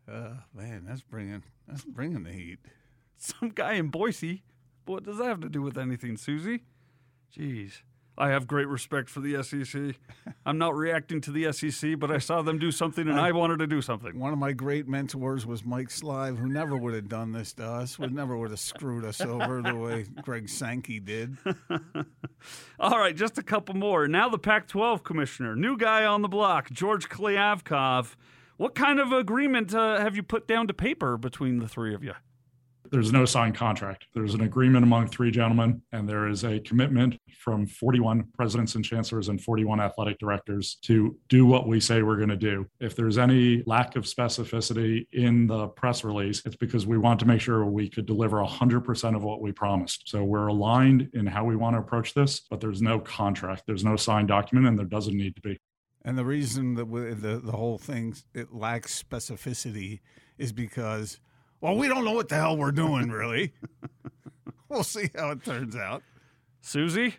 Uh, 0.06 0.34
man, 0.54 0.84
that's 0.86 1.04
bringing 1.04 1.44
that's 1.66 1.86
bringing 1.86 2.24
the 2.24 2.34
heat. 2.34 2.60
Some 3.18 3.52
guy 3.56 3.76
in 3.76 3.88
Boise. 3.88 4.44
What 4.86 5.04
does 5.04 5.18
that 5.20 5.28
have 5.28 5.42
to 5.42 5.50
do 5.50 5.62
with 5.62 5.78
anything, 5.78 6.18
Susie? 6.18 6.64
Jeez. 7.34 7.84
I 8.20 8.30
have 8.30 8.48
great 8.48 8.68
respect 8.68 9.10
for 9.10 9.22
the 9.22 9.42
SEC. 9.42 9.96
I'm 10.46 10.58
not 10.58 10.76
reacting 10.76 11.22
to 11.22 11.32
the 11.32 11.54
SEC, 11.54 11.98
but 11.98 12.12
I 12.12 12.18
saw 12.18 12.42
them 12.42 12.60
do 12.60 12.70
something 12.70 13.08
and 13.08 13.18
I 13.18 13.32
wanted 13.32 13.60
to 13.60 13.68
do 13.68 13.82
something. 13.82 14.20
One 14.20 14.34
of 14.34 14.40
my 14.40 14.52
great 14.52 14.90
mentors 14.90 15.46
was 15.46 15.64
Mike 15.64 15.90
Slive, 15.90 16.38
who 16.38 16.48
never 16.48 16.76
would 16.76 16.94
have 16.94 17.08
done 17.08 17.32
this 17.32 17.54
to 17.54 17.66
us. 17.66 17.98
Would 17.98 18.14
never 18.14 18.38
would 18.38 18.50
have 18.50 18.60
screwed 18.60 19.06
us 19.06 19.22
over 19.22 19.62
the 19.62 19.74
way 19.74 20.06
Greg 20.22 20.50
Sankey 20.50 21.00
did. 21.00 21.38
All 22.80 23.00
right, 23.00 23.16
just 23.16 23.38
a 23.38 23.44
couple 23.44 23.76
more. 23.76 24.08
Now 24.08 24.28
the 24.28 24.38
Pac 24.38 24.68
12 24.68 25.04
commissioner, 25.04 25.56
new 25.56 25.78
guy 25.78 26.04
on 26.04 26.22
the 26.22 26.28
block, 26.28 26.70
George 26.72 27.08
Kliavkoff. 27.08 28.16
What 28.58 28.76
kind 28.76 29.00
of 29.00 29.14
agreement 29.14 29.74
uh, 29.74 30.02
have 30.02 30.18
you 30.18 30.24
put 30.24 30.46
down 30.46 30.68
to 30.68 30.74
paper 30.74 31.16
between 31.18 31.60
the 31.60 31.68
three 31.70 31.96
of 31.96 32.04
you? 32.04 32.14
There's 32.92 33.12
no 33.12 33.26
signed 33.26 33.56
contract. 33.56 34.08
There's 34.14 34.34
an 34.34 34.42
agreement 34.42 34.84
among 34.84 35.08
three 35.08 35.32
gentlemen, 35.32 35.82
and 35.92 36.10
there 36.10 36.28
is 36.28 36.44
a 36.44 36.60
commitment 36.60 37.18
from 37.38 37.68
41 37.68 38.24
presidents 38.34 38.76
and 38.76 38.84
chancellors 38.84 39.30
and 39.30 39.42
41 39.42 39.80
athletic 39.80 40.18
directors 40.18 40.78
to 40.84 41.16
do 41.28 41.46
what 41.46 41.68
we 41.68 41.80
say 41.80 42.02
we're 42.02 42.18
going 42.18 42.30
to 42.30 42.36
do. 42.36 42.66
If 42.80 42.96
there's 42.96 43.18
any 43.18 43.64
lack 43.66 43.96
of 43.96 44.06
specificity 44.06 45.08
in 45.14 45.48
the 45.48 45.68
press 45.68 46.04
release, 46.04 46.42
it's 46.46 46.56
because 46.56 46.88
we 46.88 46.98
want 46.98 47.20
to 47.20 47.28
make 47.28 47.42
sure 47.42 47.66
we 47.66 47.90
could 47.90 48.06
deliver 48.06 48.38
100% 48.38 49.16
of 49.16 49.24
what 49.24 49.42
we 49.42 49.52
promised. 49.52 50.04
So 50.10 50.24
we're 50.24 50.48
aligned 50.48 51.10
in 51.14 51.28
how 51.28 51.46
we 51.46 51.56
want 51.56 51.76
to 51.76 51.80
approach 51.80 52.14
this, 52.14 52.42
but 52.50 52.60
there's 52.60 52.82
no 52.82 53.00
contract, 53.00 53.64
there's 53.68 53.84
no 53.84 53.96
signed 53.96 54.28
document, 54.28 54.68
and 54.68 54.78
there 54.78 54.86
doesn't 54.86 55.16
need 55.16 55.36
to 55.36 55.42
be. 55.42 55.60
And 56.06 56.18
the 56.18 56.26
reason 56.26 56.76
that 56.76 56.86
the 56.86 57.42
the 57.44 57.52
whole 57.52 57.78
thing 57.78 58.16
it 58.34 58.54
lacks 58.54 59.04
specificity 59.04 60.00
is 60.38 60.54
because 60.54 61.20
well, 61.62 61.76
we 61.76 61.88
don't 61.88 62.06
know 62.06 62.14
what 62.14 62.30
the 62.30 62.36
hell 62.36 62.58
we're 62.58 62.72
doing 62.72 63.10
really. 63.10 63.54
we'll 64.70 64.84
see 64.84 65.10
how 65.16 65.32
it 65.32 65.44
turns 65.44 65.76
out. 65.76 66.04
Susie? 66.62 67.16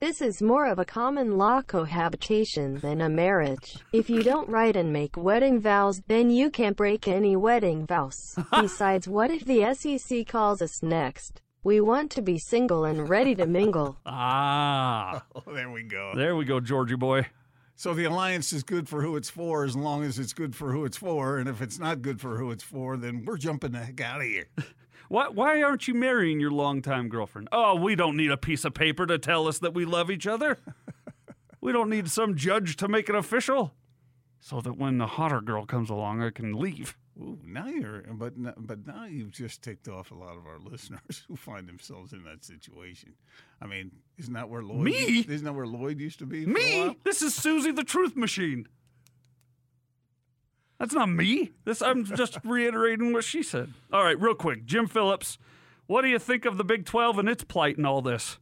This 0.00 0.20
is 0.20 0.42
more 0.42 0.66
of 0.66 0.78
a 0.78 0.84
common 0.84 1.38
law 1.38 1.62
cohabitation 1.62 2.78
than 2.80 3.00
a 3.00 3.08
marriage. 3.08 3.76
If 3.92 4.10
you 4.10 4.22
don't 4.22 4.48
write 4.50 4.76
and 4.76 4.92
make 4.92 5.16
wedding 5.16 5.60
vows, 5.60 6.02
then 6.08 6.30
you 6.30 6.50
can't 6.50 6.76
break 6.76 7.08
any 7.08 7.36
wedding 7.36 7.86
vows. 7.86 8.38
Besides, 8.60 9.08
what 9.08 9.30
if 9.30 9.44
the 9.46 9.72
SEC 9.74 10.26
calls 10.26 10.60
us 10.60 10.82
next? 10.82 11.40
We 11.62 11.80
want 11.80 12.10
to 12.12 12.22
be 12.22 12.38
single 12.38 12.84
and 12.84 13.08
ready 13.08 13.34
to 13.36 13.46
mingle. 13.46 13.96
Ah, 14.04 15.24
Oh, 15.34 15.54
there 15.54 15.70
we 15.70 15.82
go. 15.84 16.12
there 16.14 16.36
we 16.36 16.44
go, 16.44 16.60
Georgie 16.60 16.96
boy. 16.96 17.26
So 17.76 17.92
the 17.92 18.04
alliance 18.04 18.52
is 18.52 18.62
good 18.62 18.88
for 18.88 19.02
who 19.02 19.16
it's 19.16 19.30
for 19.30 19.64
as 19.64 19.74
long 19.74 20.04
as 20.04 20.18
it's 20.18 20.32
good 20.32 20.54
for 20.54 20.72
who 20.72 20.84
it's 20.84 20.96
for, 20.96 21.38
and 21.38 21.48
if 21.48 21.60
it's 21.60 21.78
not 21.78 22.02
good 22.02 22.20
for 22.20 22.36
who 22.38 22.50
it's 22.50 22.62
for, 22.62 22.96
then 22.96 23.24
we're 23.24 23.36
jumping 23.36 23.72
the 23.72 23.78
heck 23.78 24.00
out 24.00 24.20
of 24.20 24.26
here. 24.26 24.46
Why, 25.10 25.28
why 25.28 25.62
aren't 25.62 25.86
you 25.86 25.92
marrying 25.92 26.40
your 26.40 26.50
longtime 26.50 27.10
girlfriend? 27.10 27.48
Oh, 27.52 27.74
we 27.74 27.94
don't 27.94 28.16
need 28.16 28.30
a 28.30 28.38
piece 28.38 28.64
of 28.64 28.72
paper 28.72 29.04
to 29.04 29.18
tell 29.18 29.46
us 29.46 29.58
that 29.58 29.74
we 29.74 29.84
love 29.84 30.10
each 30.10 30.26
other. 30.26 30.58
we 31.60 31.72
don't 31.72 31.90
need 31.90 32.08
some 32.08 32.34
judge 32.34 32.76
to 32.76 32.88
make 32.88 33.10
it 33.10 33.14
official. 33.14 33.74
So 34.40 34.62
that 34.62 34.78
when 34.78 34.96
the 34.96 35.06
hotter 35.06 35.42
girl 35.42 35.66
comes 35.66 35.90
along, 35.90 36.22
I 36.22 36.30
can 36.30 36.54
leave. 36.54 36.96
Ooh, 37.16 37.38
now 37.44 37.68
you're, 37.68 38.02
but 38.12 38.32
n- 38.36 38.54
but 38.56 38.86
now 38.86 39.04
you've 39.04 39.30
just 39.30 39.62
ticked 39.62 39.86
off 39.88 40.10
a 40.10 40.14
lot 40.14 40.36
of 40.36 40.46
our 40.46 40.58
listeners 40.70 41.22
who 41.28 41.36
find 41.36 41.68
themselves 41.68 42.12
in 42.12 42.24
that 42.24 42.44
situation. 42.44 43.14
I 43.62 43.66
mean, 43.66 43.92
isn't 44.18 44.34
that 44.34 44.48
where 44.48 44.62
Lloyd? 44.62 44.82
Me? 44.82 45.24
Isn't 45.28 45.44
that 45.44 45.52
where 45.52 45.66
Lloyd 45.66 46.00
used 46.00 46.18
to 46.18 46.26
be? 46.26 46.44
Me? 46.44 46.96
This 47.04 47.22
is 47.22 47.34
Susie 47.34 47.70
the 47.70 47.84
Truth 47.84 48.16
Machine. 48.16 48.66
That's 50.80 50.94
not 50.94 51.08
me. 51.08 51.52
This 51.64 51.82
I'm 51.82 52.04
just 52.04 52.38
reiterating 52.44 53.12
what 53.12 53.24
she 53.24 53.42
said. 53.42 53.72
All 53.92 54.02
right, 54.02 54.20
real 54.20 54.34
quick, 54.34 54.64
Jim 54.64 54.88
Phillips, 54.88 55.38
what 55.86 56.02
do 56.02 56.08
you 56.08 56.18
think 56.18 56.44
of 56.44 56.56
the 56.56 56.64
Big 56.64 56.84
12 56.84 57.20
and 57.20 57.28
its 57.28 57.44
plight 57.44 57.78
in 57.78 57.86
all 57.86 58.02
this? 58.02 58.38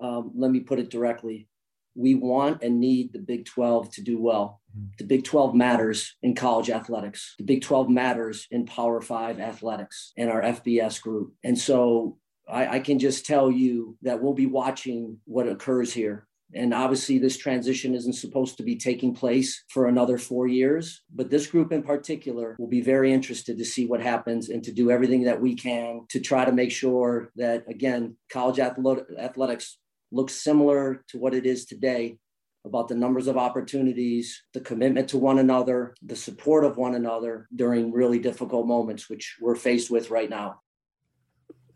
Um, 0.00 0.32
let 0.34 0.50
me 0.50 0.60
put 0.60 0.80
it 0.80 0.90
directly. 0.90 1.46
We 1.94 2.16
want 2.16 2.62
and 2.64 2.80
need 2.80 3.12
the 3.12 3.20
Big 3.20 3.44
12 3.44 3.92
to 3.92 4.02
do 4.02 4.20
well. 4.20 4.60
The 4.98 5.04
Big 5.04 5.24
12 5.24 5.54
matters 5.54 6.16
in 6.22 6.34
college 6.34 6.70
athletics. 6.70 7.34
The 7.38 7.44
Big 7.44 7.62
12 7.62 7.88
matters 7.88 8.46
in 8.50 8.66
Power 8.66 9.00
Five 9.00 9.40
athletics 9.40 10.12
and 10.16 10.30
our 10.30 10.42
FBS 10.42 11.00
group. 11.00 11.34
And 11.44 11.58
so 11.58 12.18
I, 12.48 12.76
I 12.76 12.80
can 12.80 12.98
just 12.98 13.26
tell 13.26 13.50
you 13.50 13.96
that 14.02 14.22
we'll 14.22 14.34
be 14.34 14.46
watching 14.46 15.18
what 15.24 15.48
occurs 15.48 15.92
here. 15.92 16.26
And 16.54 16.72
obviously, 16.72 17.18
this 17.18 17.36
transition 17.36 17.94
isn't 17.94 18.12
supposed 18.12 18.58
to 18.58 18.62
be 18.62 18.76
taking 18.76 19.14
place 19.14 19.64
for 19.68 19.88
another 19.88 20.18
four 20.18 20.46
years. 20.46 21.02
But 21.12 21.30
this 21.30 21.46
group 21.46 21.72
in 21.72 21.82
particular 21.82 22.54
will 22.58 22.68
be 22.68 22.82
very 22.82 23.12
interested 23.12 23.58
to 23.58 23.64
see 23.64 23.86
what 23.86 24.00
happens 24.00 24.50
and 24.50 24.62
to 24.64 24.72
do 24.72 24.90
everything 24.90 25.24
that 25.24 25.40
we 25.40 25.54
can 25.56 26.06
to 26.10 26.20
try 26.20 26.44
to 26.44 26.52
make 26.52 26.70
sure 26.70 27.30
that, 27.36 27.64
again, 27.68 28.16
college 28.30 28.60
athletics 28.60 29.78
looks 30.12 30.34
similar 30.34 31.02
to 31.08 31.18
what 31.18 31.34
it 31.34 31.44
is 31.44 31.64
today 31.64 32.18
about 32.64 32.88
the 32.88 32.94
numbers 32.94 33.26
of 33.26 33.36
opportunities, 33.36 34.44
the 34.54 34.60
commitment 34.60 35.08
to 35.10 35.18
one 35.18 35.38
another, 35.38 35.94
the 36.02 36.16
support 36.16 36.64
of 36.64 36.76
one 36.76 36.94
another 36.94 37.46
during 37.54 37.92
really 37.92 38.18
difficult 38.18 38.66
moments, 38.66 39.08
which 39.10 39.36
we're 39.40 39.54
faced 39.54 39.90
with 39.90 40.10
right 40.10 40.30
now. 40.30 40.60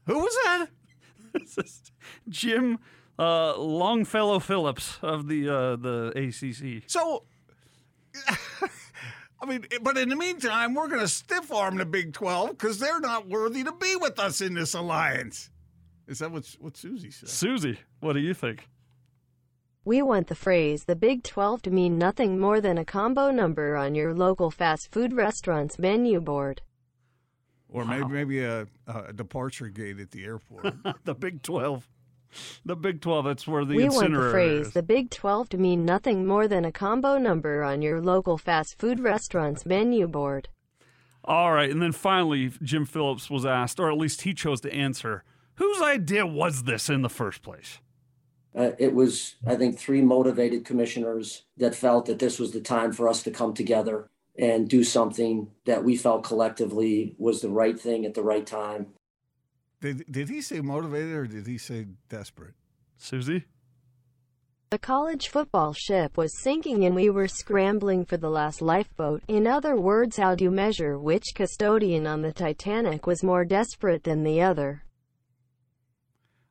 Who 0.07 0.19
was 0.19 0.35
that? 0.45 0.67
Jim 2.29 2.79
uh, 3.19 3.59
Longfellow 3.59 4.39
Phillips 4.39 4.99
of 5.03 5.29
the 5.29 5.49
uh, 5.49 5.77
the 5.77 6.13
ACC. 6.17 6.85
So, 6.87 7.25
I 9.41 9.47
mean, 9.47 9.67
but 9.83 9.99
in 9.99 10.09
the 10.09 10.17
meantime, 10.17 10.75
we're 10.75 10.89
going 10.89 11.01
to 11.01 11.09
stiff 11.09 11.53
arm 11.53 11.77
the 11.77 11.85
Big 11.87 12.13
12 12.15 12.51
because 12.51 12.79
they're 12.79 13.01
not 13.01 13.29
worthy 13.29 13.63
to 13.65 13.73
be 13.73 13.97
with 13.97 14.19
us 14.19 14.41
in 14.41 14.55
this 14.55 14.75
alliance. 14.75 15.51
Is 16.07 16.21
that 16.21 16.31
what, 16.31 16.47
what 16.59 16.77
Susie 16.77 17.11
said? 17.11 17.29
Susie, 17.29 17.79
what 18.01 18.15
do 18.15 18.21
you 18.21 18.33
think? 18.33 18.67
We 19.89 20.03
want 20.03 20.27
the 20.27 20.35
phrase 20.35 20.85
the 20.85 20.95
Big 20.95 21.23
12 21.23 21.63
to 21.63 21.71
mean 21.71 21.97
nothing 21.97 22.39
more 22.39 22.61
than 22.61 22.77
a 22.77 22.85
combo 22.85 23.31
number 23.31 23.75
on 23.75 23.95
your 23.95 24.13
local 24.13 24.51
fast 24.51 24.93
food 24.93 25.15
restaurant's 25.15 25.79
menu 25.79 26.21
board. 26.21 26.61
Or 27.71 27.85
wow. 27.85 27.93
maybe 27.93 28.13
maybe 28.13 28.45
a, 28.45 28.67
a, 28.87 29.15
departure 29.15 29.69
gate 29.69 29.99
at 29.99 30.11
the 30.11 30.27
airport. 30.27 30.75
the 31.05 31.15
Big 31.15 31.41
12. 31.41 31.89
The 32.67 32.77
Big 32.77 33.01
12, 33.01 33.25
that's 33.25 33.49
where 33.49 33.65
the 33.65 33.77
We 33.77 33.89
want 33.89 34.13
the 34.13 34.31
phrase 34.31 34.67
is. 34.67 34.73
the 34.75 34.83
Big 34.83 35.09
12 35.09 35.49
to 35.49 35.57
mean 35.57 35.87
nothing 35.87 36.27
more 36.27 36.47
than 36.47 36.67
a 36.67 36.71
combo 36.71 37.17
number 37.17 37.65
on 37.65 37.81
your 37.81 38.03
local 38.03 38.37
fast 38.37 38.79
food 38.79 39.01
restaurant's 39.01 39.65
menu 39.65 40.07
board. 40.07 40.51
All 41.25 41.55
right, 41.55 41.71
and 41.71 41.81
then 41.81 41.93
finally 41.93 42.53
Jim 42.63 42.85
Phillips 42.85 43.31
was 43.31 43.47
asked 43.47 43.81
or 43.81 43.91
at 43.91 43.97
least 43.97 44.21
he 44.21 44.35
chose 44.35 44.61
to 44.61 44.71
answer, 44.71 45.25
whose 45.55 45.81
idea 45.81 46.27
was 46.27 46.65
this 46.65 46.91
in 46.91 47.01
the 47.01 47.09
first 47.09 47.41
place? 47.41 47.81
Uh, 48.59 48.73
it 48.77 48.93
was, 48.93 49.37
I 49.47 49.55
think, 49.55 49.79
three 49.79 50.03
motivated 50.03 50.65
commissioners 50.65 51.45
that 51.59 51.77
felt 51.77 52.07
that 52.07 52.19
this 52.19 52.41
was 52.41 52.51
the 52.51 52.61
time 52.61 52.93
for 52.93 53.09
us 53.09 53.23
to 53.23 53.31
come 53.31 53.55
together 53.55 54.11
and 54.37 54.69
do 54.69 54.83
something 54.83 55.53
that 55.65 55.85
we 55.85 55.97
felt 55.97 56.25
collectively 56.25 57.15
was 57.19 57.41
the 57.41 57.51
right 57.51 57.79
thing 57.79 58.05
at 58.05 58.15
the 58.15 58.23
right 58.23 58.45
time. 58.45 58.89
Did, 59.81 60.05
did 60.11 60.29
he 60.29 60.41
say 60.41 60.61
motivated 60.61 61.15
or 61.15 61.27
did 61.29 61.47
he 61.47 61.57
say 61.57 61.87
desperate? 62.09 62.55
Susie? 62.97 63.45
The 64.71 64.79
college 64.79 65.29
football 65.29 65.73
ship 65.73 66.17
was 66.17 66.43
sinking 66.43 66.85
and 66.85 66.97
we 66.97 67.11
were 67.11 67.29
scrambling 67.29 68.05
for 68.05 68.17
the 68.17 68.29
last 68.29 68.61
lifeboat. 68.61 69.23
In 69.29 69.47
other 69.47 69.77
words, 69.77 70.17
how 70.17 70.35
do 70.35 70.43
you 70.43 70.51
measure 70.51 70.99
which 70.99 71.33
custodian 71.37 72.09
on 72.09 72.23
the 72.23 72.33
Titanic 72.33 73.07
was 73.07 73.23
more 73.23 73.45
desperate 73.45 74.03
than 74.03 74.25
the 74.25 74.43
other? 74.43 74.83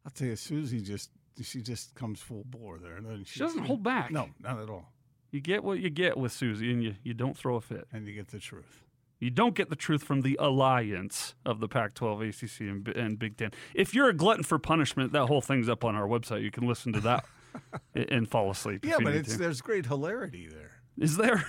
I'll 0.06 0.12
tell 0.12 0.30
you, 0.30 0.38
Susie 0.38 0.80
just 0.80 1.12
she 1.42 1.62
just 1.62 1.96
comes 1.96 2.22
full 2.22 2.44
bore 2.46 2.80
there. 2.80 2.96
And 2.96 3.28
She, 3.28 3.34
she 3.34 3.40
doesn't 3.40 3.66
hold 3.66 3.84
back. 3.84 4.12
No, 4.12 4.30
not 4.40 4.60
at 4.60 4.70
all. 4.70 4.92
You 5.32 5.42
get 5.42 5.64
what 5.64 5.80
you 5.80 5.90
get 5.90 6.18
with 6.18 6.32
Susie, 6.32 6.72
and 6.72 6.84
you, 6.84 6.96
you 7.04 7.14
don't 7.14 7.38
throw 7.38 7.56
a 7.56 7.62
fit. 7.62 7.88
And 7.92 8.08
you 8.08 8.14
get 8.14 8.30
the 8.30 8.40
truth. 8.40 8.84
You 9.20 9.30
don't 9.32 9.56
get 9.56 9.70
the 9.70 9.76
truth 9.76 10.04
from 10.04 10.22
the 10.22 10.38
alliance 10.40 11.34
of 11.46 11.60
the 11.60 11.68
Pac 11.68 11.96
12, 11.96 12.22
ACC, 12.22 12.60
and, 12.62 12.88
and, 12.90 13.18
Big 13.18 13.36
Ten. 13.36 13.52
If 13.74 13.96
you're 13.96 14.10
a 14.10 14.14
glutton 14.14 14.44
for 14.44 14.60
punishment, 14.60 15.12
that 15.14 15.26
whole 15.26 15.42
thing's 15.42 15.68
up 15.68 15.84
on 15.84 15.96
our 15.96 16.08
website. 16.08 16.44
You 16.44 16.52
can 16.52 16.68
listen 16.68 16.94
to 16.94 17.00
that 17.02 17.26
and 17.96 18.30
fall 18.30 18.52
asleep. 18.52 18.86
Yeah, 18.86 18.98
but 19.04 19.26
there's 19.26 19.62
great 19.62 19.88
hilarity 19.88 20.48
there. 20.48 20.74
Is 21.00 21.18
there? 21.18 21.46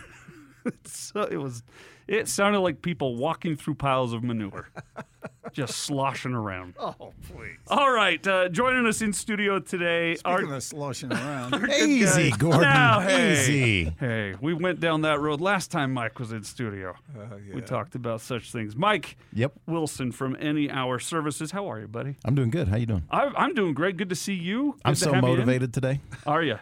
so 0.85 1.23
it 1.23 1.37
was. 1.37 1.62
It 2.07 2.28
sounded 2.28 2.61
like 2.61 2.80
people 2.80 3.16
walking 3.16 3.57
through 3.57 3.75
piles 3.75 4.14
of 4.14 4.25
manure, 4.25 4.71
just 5.52 5.76
sloshing 5.78 6.35
around. 6.35 6.75
Oh, 6.78 7.12
please! 7.28 7.57
All 7.69 7.90
right, 7.90 8.25
uh, 8.26 8.49
joining 8.49 8.87
us 8.87 9.02
in 9.02 9.12
studio 9.12 9.59
today. 9.59 10.14
Speaking 10.17 10.49
our, 10.49 10.55
of 10.55 10.62
sloshing 10.62 11.12
around, 11.12 11.71
easy, 11.71 12.31
Gordon. 12.33 12.62
Now, 12.62 13.00
hey, 13.00 13.33
easy. 13.33 13.95
Hey, 13.99 14.35
we 14.40 14.55
went 14.55 14.81
down 14.81 15.02
that 15.02 15.21
road 15.21 15.40
last 15.40 15.71
time 15.71 15.93
Mike 15.93 16.19
was 16.19 16.33
in 16.33 16.45
studio. 16.45 16.95
Uh, 17.17 17.37
yeah. 17.47 17.55
We 17.55 17.61
talked 17.61 17.95
about 17.95 18.21
such 18.21 18.52
things. 18.52 18.76
Mike. 18.76 19.17
Yep. 19.33 19.52
Wilson 19.67 20.12
from 20.12 20.37
Any 20.40 20.71
Hour 20.71 20.99
Services. 20.99 21.50
How 21.50 21.71
are 21.71 21.78
you, 21.81 21.88
buddy? 21.88 22.17
I'm 22.25 22.35
doing 22.35 22.50
good. 22.50 22.69
How 22.69 22.76
you 22.76 22.87
doing? 22.87 23.05
I, 23.11 23.45
am 23.45 23.55
doing 23.55 23.75
great. 23.75 23.97
Good 23.97 24.09
to 24.09 24.17
see 24.17 24.35
you. 24.35 24.73
Good 24.73 24.81
I'm 24.85 24.95
so 24.95 25.12
motivated 25.14 25.73
today. 25.73 26.00
Are 26.26 26.43
you? 26.43 26.59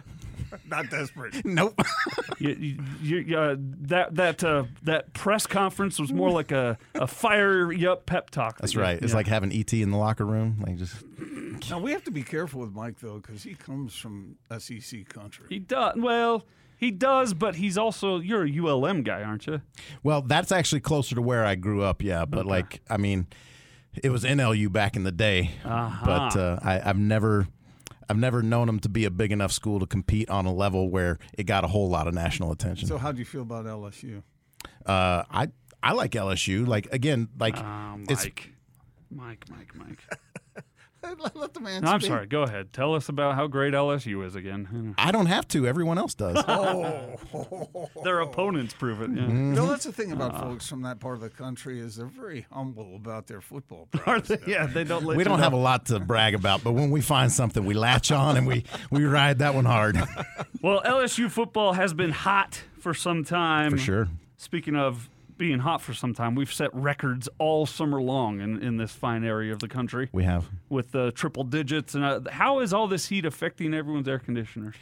Not 0.69 0.91
desperate. 0.91 1.45
Nope. 1.45 1.81
you, 2.39 2.79
you, 3.03 3.19
you, 3.19 3.39
uh, 3.39 3.57
that 3.59 4.15
that 4.15 4.45
uh, 4.45 4.65
that 4.83 5.13
press 5.13 5.47
conference 5.47 5.99
was 5.99 6.13
more 6.13 6.31
like 6.31 6.53
a, 6.53 6.79
a 6.95 7.07
fire 7.07 7.73
you 7.73 7.91
up 7.91 8.07
pep 8.07 8.31
talk. 8.31 8.59
That's 8.59 8.77
right. 8.77 9.01
It's 9.01 9.13
yeah. 9.13 9.17
like 9.17 9.27
having 9.27 9.53
ET 9.53 9.73
in 9.73 9.91
the 9.91 9.99
locker 9.99 10.25
room. 10.25 10.63
Like 10.67 10.77
just. 10.77 10.97
Now 11.71 11.79
we 11.79 11.93
have 11.93 12.05
to 12.05 12.11
be 12.11 12.23
careful 12.23 12.61
with 12.61 12.73
Mike 12.73 13.01
though, 13.01 13.17
because 13.17 13.43
he 13.43 13.55
comes 13.55 13.95
from 13.95 14.37
SEC 14.59 15.09
country. 15.09 15.47
He 15.49 15.59
does 15.59 15.95
well. 15.97 16.45
He 16.79 16.91
does, 16.91 17.33
but 17.33 17.55
he's 17.55 17.79
also 17.79 18.19
you're 18.19 18.45
a 18.45 18.51
ULM 18.51 19.03
guy, 19.03 19.23
aren't 19.23 19.47
you? 19.47 19.63
Well, 20.03 20.21
that's 20.21 20.53
actually 20.53 20.81
closer 20.81 21.15
to 21.15 21.23
where 21.23 21.45
I 21.45 21.55
grew 21.55 21.83
up. 21.83 22.03
Yeah, 22.03 22.27
but 22.27 22.41
okay. 22.41 22.49
like 22.49 22.81
I 22.91 22.99
mean, 22.99 23.27
it 24.03 24.11
was 24.11 24.25
NLU 24.25 24.71
back 24.71 24.97
in 24.97 25.05
the 25.05 25.13
day, 25.13 25.53
uh-huh. 25.65 26.05
but 26.05 26.37
uh, 26.37 26.59
I, 26.63 26.81
I've 26.85 26.99
never 26.99 27.49
I've 28.09 28.19
never 28.19 28.43
known 28.43 28.67
them 28.67 28.81
to 28.81 28.89
be 28.89 29.05
a 29.05 29.11
big 29.11 29.33
enough 29.33 29.53
school 29.53 29.81
to 29.81 29.87
compete 29.87 30.31
on 30.31 30.47
a 30.47 30.53
level 30.53 30.89
where 30.91 31.19
it 31.37 31.45
got 31.45 31.65
a 31.65 31.67
whole 31.67 31.89
lot 31.89 32.07
of 32.07 32.15
national 32.15 32.53
attention. 32.53 32.87
So, 32.89 32.99
how 32.99 33.13
do 33.13 33.19
you 33.19 33.25
feel 33.25 33.43
about 33.43 33.65
LSU? 33.67 34.23
Uh, 34.85 35.25
I 35.31 35.49
I 35.83 35.93
like 35.93 36.13
LSU. 36.13 36.67
Like 36.67 36.87
again, 36.93 37.29
like 37.39 37.59
uh, 37.59 37.97
Mike, 37.97 38.53
Mike, 39.11 39.45
Mike, 39.51 39.75
Mike. 39.75 39.99
Let 41.35 41.55
the 41.55 41.61
man. 41.61 41.83
No, 41.83 41.93
I'm 41.93 42.01
sorry. 42.01 42.27
Go 42.27 42.43
ahead. 42.43 42.73
Tell 42.73 42.95
us 42.95 43.09
about 43.09 43.35
how 43.35 43.47
great 43.47 43.75
LSU 43.75 44.25
is 44.25 44.35
again. 44.35 44.95
I 44.99 45.13
don't 45.13 45.27
have 45.27 45.47
to. 45.49 45.67
Everyone 45.67 45.99
else 45.99 46.15
does. 46.15 46.43
oh, 46.49 47.89
their 48.03 48.21
opponents 48.21 48.75
prove 48.75 49.03
it. 49.03 49.11
Yeah. 49.11 49.23
Mm-hmm. 49.23 49.55
No, 49.55 49.67
that's 49.67 49.85
the 49.85 49.93
thing 49.93 50.13
about 50.13 50.35
uh, 50.35 50.41
folks 50.41 50.69
from 50.69 50.83
that 50.83 51.01
part 51.01 51.15
of 51.15 51.21
the 51.21 51.31
country 51.31 51.81
is 51.81 51.97
they're 51.97 52.07
very 52.07 52.47
humble 52.51 52.97
about 52.97 53.27
their 53.27 53.41
football. 53.41 53.89
Are 54.07 54.21
they? 54.21 54.39
Yeah, 54.47 54.67
they 54.67 54.85
don't. 54.85 55.05
we 55.05 55.25
don't 55.25 55.39
know. 55.39 55.45
have 55.45 55.53
a 55.53 55.57
lot 55.59 55.87
to 55.87 56.01
brag 56.01 56.35
about, 56.35 56.65
but 56.65 56.73
when 56.73 56.91
we 56.91 57.01
find 57.01 57.31
something, 57.31 57.65
we 57.65 57.75
latch 57.75 58.11
on 58.11 58.37
and 58.37 58.47
we 58.47 58.65
we 58.91 59.05
ride 59.05 59.39
that 59.39 59.55
one 59.55 59.65
hard. 59.65 59.97
well, 60.63 60.83
LSU 60.83 61.31
football 61.31 61.73
has 61.75 61.95
been 61.95 62.11
hot 62.11 62.63
for 62.79 62.95
some 62.95 63.25
time. 63.25 63.71
For 63.73 63.79
sure. 63.79 64.09
Speaking 64.37 64.77
of 64.77 65.09
being 65.39 65.61
hot 65.61 65.83
for 65.83 65.95
some 65.95 66.15
time. 66.15 66.35
We've 66.35 66.53
set 66.53 66.75
records 66.75 67.29
all 67.39 67.67
summer 67.67 68.01
long 68.01 68.41
in, 68.41 68.63
in 68.63 68.77
this 68.77 68.93
fine 68.93 69.25
area 69.25 69.53
of 69.53 69.61
the 69.61 69.69
country. 69.69 70.09
We 70.13 70.25
have. 70.25 70.47
With 70.69 70.95
uh, 70.95 71.11
triple 71.13 71.45
digits. 71.45 71.95
And 71.95 72.05
uh, 72.05 72.21
how 72.31 72.61
is 72.61 72.73
all 72.73 72.89
this 72.89 73.07
heat 73.07 73.25
affecting 73.25 73.75
everyone's 73.75 74.09
air 74.09 74.19
conditioners? 74.19 74.77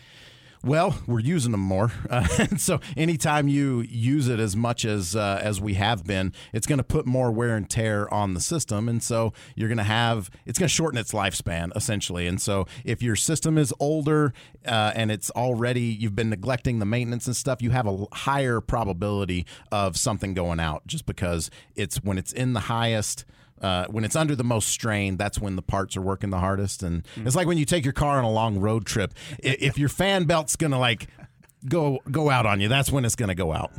Well, 0.65 0.99
we're 1.07 1.21
using 1.21 1.53
them 1.53 1.61
more, 1.61 1.93
uh, 2.09 2.27
so 2.57 2.81
anytime 2.97 3.49
you 3.49 3.83
use 3.83 4.29
it 4.29 4.41
as 4.41 4.57
much 4.57 4.87
as 4.87 5.15
uh, 5.15 5.39
as 5.43 5.61
we 5.61 5.75
have 5.75 6.05
been, 6.05 6.33
it's 6.55 6.67
going 6.67 6.79
to 6.79 6.85
put 6.85 7.05
more 7.05 7.31
wear 7.31 7.55
and 7.55 7.69
tear 7.69 8.13
on 8.13 8.33
the 8.33 8.41
system, 8.41 8.89
and 8.89 9.03
so 9.03 9.35
you're 9.55 9.69
going 9.69 9.77
to 9.77 9.85
have 9.85 10.31
it's 10.47 10.59
going 10.59 10.69
to 10.69 10.75
shorten 10.75 10.99
its 10.99 11.13
lifespan 11.13 11.71
essentially. 11.77 12.27
And 12.27 12.41
so 12.41 12.67
if 12.83 13.03
your 13.03 13.15
system 13.15 13.59
is 13.59 13.75
older 13.79 14.33
uh, 14.65 14.93
and 14.95 15.11
it's 15.11 15.31
already 15.33 15.83
you've 15.83 16.17
been 16.17 16.31
neglecting 16.31 16.79
the 16.79 16.87
maintenance 16.87 17.27
and 17.27 17.37
stuff, 17.37 17.61
you 17.61 17.71
have 17.73 17.87
a 17.87 18.07
higher 18.13 18.63
probability 18.63 19.45
of 19.71 19.99
something 19.99 20.33
going 20.33 20.61
out 20.61 20.87
just 20.87 21.05
because 21.05 21.51
it's 21.77 21.99
when 21.99 22.17
it's 22.17 22.33
in 22.33 22.55
the 22.55 22.61
highest 22.61 23.27
uh, 23.65 23.87
when 23.87 24.05
it's 24.05 24.15
under 24.15 24.37
the 24.37 24.45
most 24.45 24.69
strain, 24.69 25.17
that's 25.17 25.41
when 25.41 25.57
the 25.57 25.63
parts 25.63 25.97
are 25.97 26.03
working 26.03 26.29
the 26.29 26.39
hardest. 26.39 26.83
And 26.83 27.03
mm-hmm. 27.03 27.27
it's 27.27 27.35
like 27.35 27.47
when 27.47 27.57
you 27.57 27.65
take 27.65 27.83
your 27.83 27.95
car 27.95 28.19
on 28.19 28.25
a 28.25 28.31
long 28.31 28.59
road 28.59 28.85
trip. 28.85 29.15
if 29.39 29.79
your 29.79 29.89
fan 29.89 30.25
belt's 30.25 30.55
gonna 30.55 30.79
like 30.79 31.09
go 31.67 32.01
go 32.11 32.29
out 32.29 32.45
on 32.45 32.61
you, 32.61 32.69
that's 32.69 32.93
when 32.93 33.07
it's 33.07 33.17
gonna 33.17 33.35
go 33.35 33.55
out. 33.55 33.73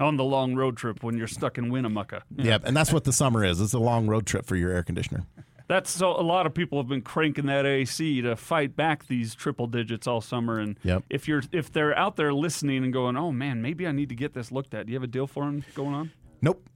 On 0.00 0.16
the 0.16 0.24
long 0.24 0.56
road 0.56 0.76
trip 0.76 1.04
when 1.04 1.16
you're 1.16 1.28
stuck 1.28 1.56
in 1.56 1.70
Winnemucca. 1.70 2.24
Yeah. 2.36 2.44
Yep, 2.48 2.62
and 2.66 2.76
that's 2.76 2.92
what 2.92 3.04
the 3.04 3.12
summer 3.12 3.44
is. 3.44 3.60
It's 3.60 3.74
a 3.74 3.78
long 3.78 4.08
road 4.08 4.26
trip 4.26 4.44
for 4.44 4.56
your 4.56 4.72
air 4.72 4.82
conditioner. 4.82 5.24
That's 5.68 5.90
so 5.90 6.18
a 6.18 6.22
lot 6.22 6.46
of 6.46 6.54
people 6.54 6.78
have 6.78 6.88
been 6.88 7.02
cranking 7.02 7.46
that 7.46 7.64
AC 7.66 8.22
to 8.22 8.34
fight 8.34 8.74
back 8.74 9.06
these 9.06 9.36
triple 9.36 9.66
digits 9.68 10.08
all 10.08 10.20
summer. 10.20 10.58
And 10.58 10.78
Yep. 10.82 11.04
if 11.10 11.28
you're 11.28 11.42
if 11.52 11.70
they're 11.72 11.96
out 11.96 12.16
there 12.16 12.32
listening 12.32 12.82
and 12.82 12.92
going, 12.92 13.16
oh 13.16 13.30
man, 13.30 13.62
maybe 13.62 13.86
I 13.86 13.92
need 13.92 14.08
to 14.08 14.16
get 14.16 14.32
this 14.32 14.50
looked 14.50 14.74
at. 14.74 14.86
Do 14.86 14.92
you 14.92 14.96
have 14.96 15.04
a 15.04 15.06
deal 15.06 15.28
for 15.28 15.44
them 15.44 15.62
going 15.74 15.94
on? 15.94 16.10
Nope. 16.42 16.68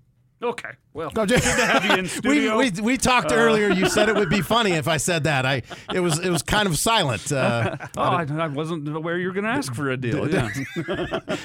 Okay, 0.42 0.70
well, 0.92 1.10
good 1.10 1.28
to 1.28 1.38
have 1.38 1.84
you 1.84 1.92
in 1.92 2.02
we, 2.02 2.08
studio. 2.08 2.58
we, 2.58 2.70
we 2.82 2.96
talked 2.96 3.30
Uh, 3.30 3.36
earlier. 3.36 3.68
You 3.70 3.88
said 3.88 4.08
it 4.08 4.16
would 4.16 4.28
be 4.28 4.40
funny 4.42 4.72
if 4.72 4.88
I 4.88 4.96
said 4.96 5.24
that. 5.24 5.46
I 5.46 5.62
it 5.94 6.00
was 6.00 6.18
it 6.18 6.30
was 6.30 6.42
kind 6.42 6.66
of 6.66 6.76
silent. 6.76 7.30
Uh, 7.30 7.76
oh, 7.96 8.02
I, 8.02 8.26
I 8.28 8.46
wasn't 8.48 8.88
aware 8.88 9.16
you 9.18 9.28
were 9.28 9.32
going 9.32 9.44
to 9.44 9.50
ask 9.50 9.72
for 9.72 9.88
a 9.90 9.96
deal. 9.96 10.28
Yeah. 10.28 10.50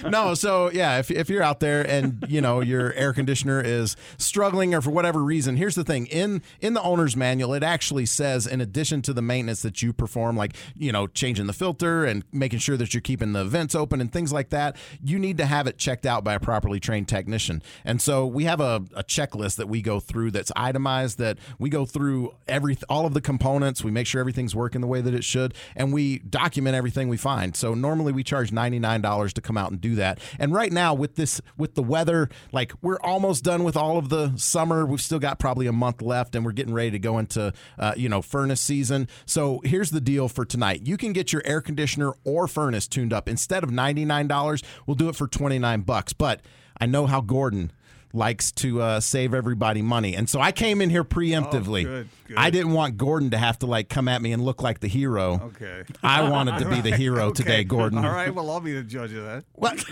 no, 0.10 0.34
so 0.34 0.72
yeah, 0.72 0.98
if, 0.98 1.12
if 1.12 1.30
you're 1.30 1.44
out 1.44 1.60
there 1.60 1.88
and 1.88 2.26
you 2.28 2.42
know 2.42 2.62
your 2.62 2.92
air 2.94 3.14
conditioner 3.14 3.62
is 3.62 3.96
struggling 4.18 4.74
or 4.74 4.82
for 4.82 4.90
whatever 4.90 5.24
reason, 5.24 5.58
here's 5.58 5.76
the 5.76 5.84
thing 5.84 6.08
in 6.08 6.42
in 6.60 6.74
the 6.74 6.82
owner's 6.82 7.16
manual, 7.16 7.54
it 7.54 7.64
actually 7.64 8.08
says 8.08 8.48
in 8.48 8.62
addition 8.62 9.02
to 9.04 9.14
the 9.14 9.22
maintenance 9.22 9.62
that 9.62 9.84
you 9.84 9.94
perform, 9.94 10.36
like 10.36 10.56
you 10.76 10.92
know 10.92 11.06
changing 11.08 11.46
the 11.48 11.54
filter 11.54 12.04
and 12.04 12.24
making 12.32 12.60
sure 12.60 12.78
that 12.78 12.94
you're 12.96 13.02
keeping 13.02 13.34
the 13.34 13.46
vents 13.46 13.76
open 13.76 14.02
and 14.02 14.12
things 14.12 14.34
like 14.34 14.50
that, 14.50 14.76
you 15.04 15.20
need 15.20 15.38
to 15.38 15.46
have 15.46 15.68
it 15.68 15.78
checked 15.78 16.06
out 16.08 16.24
by 16.24 16.34
a 16.34 16.40
properly 16.40 16.80
trained 16.80 17.08
technician. 17.08 17.62
And 17.86 18.02
so 18.02 18.26
we 18.26 18.46
have 18.46 18.60
a, 18.60 18.84
a 18.96 19.04
checklist 19.04 19.58
that 19.58 19.68
we 19.68 19.82
go 19.82 20.00
through 20.00 20.32
that's 20.32 20.52
itemized 20.56 21.18
that 21.20 21.38
we 21.60 21.70
go 21.70 21.86
through 21.86 22.34
every 22.48 22.78
all 22.90 23.06
of 23.06 23.14
the 23.14 23.22
components, 23.22 23.84
we 23.84 23.92
make 23.92 24.08
sure 24.08 24.20
everything's 24.20 24.56
working 24.56 24.82
the 24.82 24.88
way 24.88 25.02
that 25.02 25.14
it 25.14 25.24
should, 25.24 25.54
and 25.76 25.94
we 25.94 26.20
document 26.20 26.76
everything 26.76 27.08
we 27.08 27.18
find. 27.18 27.56
So 27.56 27.74
normally 27.74 28.12
we 28.12 28.24
charge 28.24 28.52
$99 28.52 29.34
to 29.34 29.42
come 29.42 29.58
out 29.58 29.72
and 29.72 29.80
do 29.80 29.96
that. 29.96 30.20
And 30.40 30.54
right 30.54 30.72
now 30.72 30.94
with 30.94 31.16
this 31.16 31.42
with 31.58 31.76
the 31.76 31.84
weather, 31.84 32.30
like 32.52 32.74
we're 32.82 33.00
almost 33.02 33.44
done 33.44 33.64
with 33.64 33.78
all 33.78 33.98
of 33.98 34.10
the 34.10 34.34
summer. 34.38 34.86
We've 34.86 35.02
still 35.02 35.20
got 35.20 35.40
probably 35.40 35.68
a 35.68 35.74
month 35.74 36.02
left 36.02 36.36
and 36.36 36.46
we're 36.46 36.52
getting 36.52 36.74
ready 36.74 36.92
to 36.92 37.00
go 37.00 37.18
into 37.18 37.54
uh, 37.78 37.94
you 37.96 38.10
know 38.10 38.22
furnace 38.22 38.62
season. 38.62 39.08
So 39.26 39.62
here's 39.64 39.92
the 39.92 40.02
deal 40.02 40.28
for 40.28 40.46
tonight. 40.46 40.82
You 40.86 40.98
can 40.98 41.14
get 41.14 41.32
your 41.32 41.42
air 41.46 41.62
conditioner 41.62 42.14
or 42.24 42.48
furnace 42.48 42.88
tuned 42.88 43.14
up 43.14 43.28
instead 43.30 43.64
of 43.64 43.70
$99, 43.70 44.64
we'll 44.86 44.96
do 44.96 45.10
it 45.10 45.16
for 45.16 45.28
29 45.28 45.82
bucks. 45.82 46.14
But 46.14 46.42
I 46.80 46.86
know 46.86 47.06
how 47.06 47.22
Gordon 47.22 47.72
likes 48.14 48.52
to 48.54 48.82
uh, 48.82 49.00
save 49.00 49.34
everybody 49.34 49.82
money. 49.82 50.16
And 50.16 50.30
so 50.30 50.40
I 50.40 50.52
came 50.52 50.82
in 50.82 50.90
here 50.90 51.04
preemptively. 51.04 51.86
Oh, 51.86 51.90
good, 51.90 52.10
good. 52.28 52.38
I 52.38 52.50
didn't 52.50 52.72
want 52.74 52.98
Gordon 52.98 53.30
to 53.32 53.38
have 53.38 53.60
to 53.60 53.66
like 53.68 53.90
come 53.90 54.08
at 54.08 54.22
me 54.22 54.32
and 54.32 54.44
look 54.44 54.62
like 54.62 54.80
the 54.80 54.88
hero. 54.88 55.40
Okay. 55.56 55.84
I 56.04 56.30
wanted 56.30 56.60
to 56.60 56.70
be 56.70 56.82
the 56.82 56.96
hero 56.96 57.26
Okay. 57.28 57.44
today, 57.44 57.64
Gordon. 57.64 58.00
All 58.00 58.12
right. 58.12 58.34
Well, 58.34 58.50
I'll 58.50 58.60
be 58.60 58.74
the 58.74 58.84
judge 58.84 59.14
of 59.14 59.24
that. 59.26 59.44
What? 59.54 59.84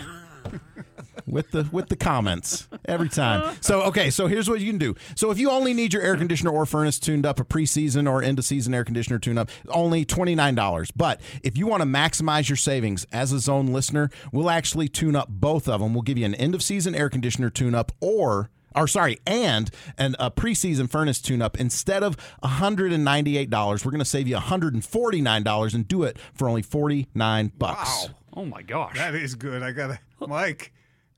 With 1.26 1.50
the 1.50 1.68
with 1.72 1.88
the 1.88 1.96
comments 1.96 2.68
every 2.84 3.08
time. 3.08 3.56
So 3.60 3.82
okay, 3.82 4.10
so 4.10 4.26
here's 4.26 4.48
what 4.48 4.60
you 4.60 4.66
can 4.66 4.78
do. 4.78 4.94
So 5.14 5.30
if 5.30 5.38
you 5.38 5.50
only 5.50 5.74
need 5.74 5.92
your 5.92 6.02
air 6.02 6.16
conditioner 6.16 6.50
or 6.50 6.66
furnace 6.66 6.98
tuned 6.98 7.26
up, 7.26 7.40
a 7.40 7.44
preseason 7.44 8.10
or 8.10 8.22
end 8.22 8.38
of 8.38 8.44
season 8.44 8.74
air 8.74 8.84
conditioner 8.84 9.18
tune 9.18 9.38
up, 9.38 9.50
only 9.68 10.04
twenty 10.04 10.34
nine 10.34 10.54
dollars. 10.54 10.90
But 10.90 11.20
if 11.42 11.56
you 11.56 11.66
want 11.66 11.82
to 11.82 11.88
maximize 11.88 12.48
your 12.48 12.56
savings 12.56 13.06
as 13.12 13.32
a 13.32 13.38
zone 13.38 13.68
listener, 13.68 14.10
we'll 14.32 14.50
actually 14.50 14.88
tune 14.88 15.16
up 15.16 15.28
both 15.28 15.68
of 15.68 15.80
them. 15.80 15.94
We'll 15.94 16.02
give 16.02 16.18
you 16.18 16.24
an 16.24 16.34
end 16.34 16.54
of 16.54 16.62
season 16.62 16.94
air 16.94 17.08
conditioner 17.08 17.50
tune 17.50 17.74
up 17.74 17.92
or 18.00 18.50
or 18.76 18.86
sorry, 18.86 19.18
and 19.26 19.70
and 19.96 20.14
a 20.18 20.30
preseason 20.30 20.88
furnace 20.88 21.20
tune-up 21.20 21.58
instead 21.58 22.02
of 22.02 22.16
$198, 22.42 23.84
we're 23.84 23.90
going 23.90 23.98
to 23.98 24.04
save 24.04 24.28
you 24.28 24.36
$149 24.36 25.74
and 25.74 25.88
do 25.88 26.02
it 26.02 26.18
for 26.34 26.48
only 26.48 26.62
49 26.62 27.52
bucks. 27.56 28.08
Wow. 28.08 28.14
Oh 28.36 28.44
my 28.44 28.62
gosh. 28.62 28.96
That 28.96 29.14
is 29.14 29.34
good. 29.34 29.62
I 29.62 29.72
got 29.72 29.88
to, 30.20 30.26
Mike. 30.26 30.72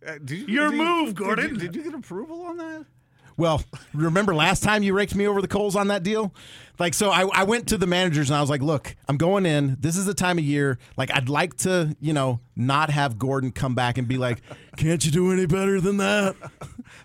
Uh, 0.07 0.13
did 0.25 0.39
you, 0.39 0.47
Your 0.47 0.71
did 0.71 0.79
you- 0.79 0.85
move, 0.85 1.07
did 1.07 1.19
you- 1.19 1.25
Gordon. 1.27 1.59
Did 1.59 1.75
you, 1.77 1.83
get 1.83 1.95
approval 1.95 2.43
on 2.43 2.57
that? 2.59 2.87
Well, 3.37 3.63
remember 3.95 4.35
last 4.35 4.65
time 4.65 4.83
you 4.83 4.95
raked 4.95 5.15
me 5.15 5.27
over 5.29 5.41
the 5.41 5.47
coals 5.47 5.77
on 5.77 5.89
that 5.89 6.03
deal? 6.03 6.35
Like, 6.81 6.93
so 6.93 7.11
I, 7.11 7.29
I 7.33 7.45
went 7.45 7.69
to 7.69 7.79
the 7.79 7.87
managers 7.87 8.31
and 8.31 8.37
I 8.37 8.41
was 8.41 8.51
like, 8.51 8.63
look, 8.63 8.97
I'm 9.09 9.17
going 9.17 9.47
in. 9.47 9.77
This 9.79 9.97
is 9.97 10.07
the 10.07 10.15
time 10.15 10.39
of 10.39 10.45
year. 10.45 10.77
Like, 10.97 11.13
I'd 11.15 11.29
like 11.29 11.57
to, 11.59 11.97
you 12.01 12.13
know, 12.13 12.41
not 12.57 12.91
have 12.91 13.17
Gordon 13.17 13.53
come 13.53 13.77
back 13.77 13.97
and 13.97 14.09
be 14.09 14.19
like, 14.19 14.41
can't 14.77 15.05
you 15.05 15.13
do 15.13 15.33
any 15.33 15.47
better 15.47 15.81
than 15.81 15.99
that? 15.99 16.35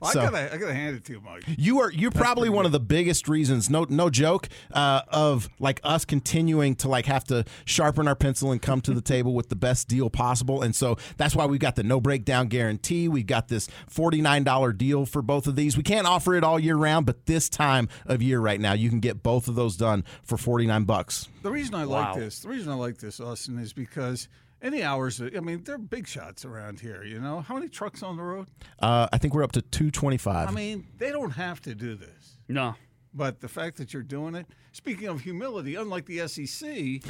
Well, 0.01 0.11
So- 0.11 0.21
I 0.21 0.23
gotta, 0.25 0.53
I 0.53 0.57
gotta 0.57 0.73
hand 0.73 0.95
it 0.95 1.05
to 1.05 1.13
you, 1.13 1.21
Mike. 1.21 1.43
You 1.57 1.79
are 1.79 1.91
you're 1.91 2.11
probably 2.11 2.50
one 2.50 2.65
of 2.65 2.72
the 2.72 2.79
biggest 2.79 3.27
reasons, 3.27 3.69
no 3.69 3.85
no 3.89 4.09
joke, 4.09 4.50
uh, 4.72 5.01
of 5.09 5.50
like 5.59 5.79
us 5.83 6.05
continuing 6.05 6.75
to 6.77 6.87
like 6.89 7.05
have 7.05 7.24
to 7.25 7.46
sharpen 7.65 8.07
our 8.07 8.15
pencil 8.15 8.51
and 8.51 8.61
come 8.61 8.81
to 8.81 8.93
the 8.93 9.01
table 9.01 9.33
with 9.33 9.50
the 9.50 9.55
best 9.55 9.87
deal 9.87 10.09
possible. 10.09 10.61
And 10.61 10.75
so 10.75 10.98
that's 11.17 11.35
why 11.35 11.46
we've 11.46 11.59
got 11.59 11.75
the 11.75 11.83
no 11.83 12.00
breakdown 12.01 12.48
guarantee. 12.48 13.07
We've 13.07 13.25
got 13.27 13.48
this 13.48 13.67
forty 13.87 14.22
nine 14.22 14.43
dollar 14.43 14.74
deal 14.74 15.05
for 15.05 15.22
both 15.22 15.48
of 15.48 15.55
these. 15.55 15.77
We 15.77 15.83
can't 15.83 16.07
offer 16.07 16.35
it 16.35 16.43
all 16.43 16.59
year 16.59 16.75
round, 16.75 17.05
but 17.05 17.25
this 17.25 17.50
time 17.50 17.89
of 18.05 18.22
year 18.22 18.39
right 18.39 18.59
now, 18.59 18.74
you 18.74 18.89
can 18.89 19.00
get 19.00 19.24
both 19.24 19.48
of 19.48 19.55
those 19.55 19.77
done 19.77 20.03
for 20.24 20.37
forty 20.37 20.65
nine 20.65 20.83
bucks. 20.83 21.27
The 21.41 21.51
reason 21.51 21.75
I 21.75 21.85
Wow. 21.85 22.11
like 22.13 22.19
this, 22.19 22.39
the 22.39 22.50
reason 22.50 22.72
I 22.72 22.75
like 22.75 22.98
this, 22.98 23.19
Austin, 23.19 23.59
is 23.59 23.74
because 23.74 24.27
any 24.63 24.81
hours. 24.81 25.21
I 25.21 25.39
mean, 25.41 25.63
they're 25.63 25.77
big 25.77 26.07
shots 26.07 26.45
around 26.45 26.79
here. 26.79 27.03
You 27.03 27.19
know, 27.19 27.41
how 27.41 27.53
many 27.53 27.67
trucks 27.67 28.01
on 28.01 28.17
the 28.17 28.23
road? 28.23 28.47
Uh, 28.79 29.07
I 29.11 29.17
think 29.19 29.35
we're 29.35 29.43
up 29.43 29.51
to 29.51 29.61
two 29.61 29.91
twenty 29.91 30.17
five. 30.17 30.47
I 30.47 30.51
mean, 30.51 30.87
they 30.97 31.11
don't 31.11 31.31
have 31.31 31.61
to 31.61 31.75
do 31.75 31.93
this. 31.95 32.37
No. 32.47 32.73
But 33.15 33.41
the 33.41 33.47
fact 33.47 33.77
that 33.77 33.93
you're 33.93 34.01
doing 34.01 34.33
it, 34.33 34.47
speaking 34.71 35.07
of 35.07 35.21
humility, 35.21 35.75
unlike 35.75 36.05
the 36.07 36.27
SEC, 36.27 37.03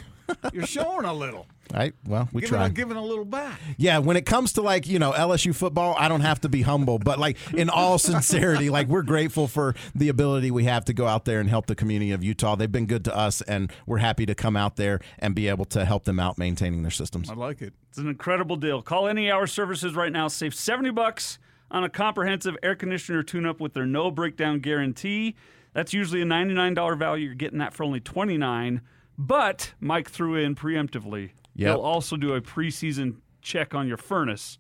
you're 0.52 0.68
showing 0.68 1.06
a 1.06 1.14
little, 1.14 1.48
right? 1.74 1.94
Well, 2.06 2.28
we 2.34 2.42
giving 2.42 2.58
try. 2.58 2.66
a, 2.66 2.70
giving 2.70 2.98
a 2.98 3.02
little 3.02 3.24
back. 3.24 3.60
Yeah, 3.78 4.00
when 4.00 4.18
it 4.18 4.26
comes 4.26 4.54
to 4.54 4.62
like, 4.62 4.86
you 4.86 5.00
know, 5.00 5.14
LSU 5.14 5.56
football, 5.56 5.96
I 5.98 6.10
don't 6.10 6.22
have 6.22 6.42
to 6.42 6.50
be 6.50 6.62
humble, 6.64 7.00
but 7.00 7.20
like 7.20 7.38
in 7.54 7.70
all 7.70 7.98
sincerity, 8.00 8.70
like 8.70 8.88
we're 8.88 9.04
grateful 9.04 9.48
for 9.48 9.76
the 9.96 10.10
ability 10.10 10.52
we 10.52 10.66
have 10.66 10.84
to 10.86 10.94
go 10.94 11.08
out 11.08 11.24
there 11.24 11.40
and 11.40 11.50
help 11.50 11.68
the 11.68 11.76
community 11.76 12.12
of 12.12 12.22
Utah. 12.22 12.58
They've 12.58 12.72
been 12.72 12.86
good 12.86 13.06
to 13.06 13.16
us 13.16 13.42
and 13.42 13.72
we're 13.86 14.00
happy 14.00 14.26
to 14.26 14.36
come 14.36 14.58
out 14.58 14.76
there 14.76 15.00
and 15.20 15.34
be 15.34 15.48
able 15.48 15.66
to 15.66 15.86
help 15.86 16.04
them 16.04 16.20
out 16.20 16.38
maintaining 16.38 16.82
their 16.82 16.92
systems. 16.92 17.30
I 17.30 17.36
like 17.36 17.62
it. 17.62 17.74
It's 17.88 17.98
an 17.98 18.10
incredible 18.10 18.58
deal. 18.58 18.82
Call 18.82 19.08
any 19.08 19.32
hour 19.32 19.48
services 19.48 19.96
right 19.96 20.12
now. 20.12 20.28
Save 20.28 20.54
70 20.54 20.90
bucks 20.92 21.40
on 21.72 21.84
a 21.86 21.90
comprehensive 21.90 22.58
air 22.62 22.76
conditioner 22.76 23.24
tune 23.24 23.46
up 23.46 23.62
with 23.62 23.74
their 23.74 23.86
no 23.86 24.12
breakdown 24.12 24.60
guarantee. 24.60 25.36
That's 25.74 25.94
usually 25.94 26.22
a 26.22 26.26
$99 26.26 26.98
value. 26.98 27.26
You're 27.26 27.36
getting 27.36 27.60
that 27.60 27.74
for 27.74 27.84
only 27.84 28.00
29 28.00 28.82
But 29.18 29.74
Mike 29.80 30.10
threw 30.10 30.36
in 30.36 30.56
preemptively. 30.56 31.32
Yep. 31.56 31.76
They'll 31.76 31.82
also 31.82 32.18
do 32.18 32.34
a 32.34 32.42
preseason 32.42 33.18
check 33.42 33.76
on 33.76 33.88
your 33.88 33.98
furnace. 33.98 34.58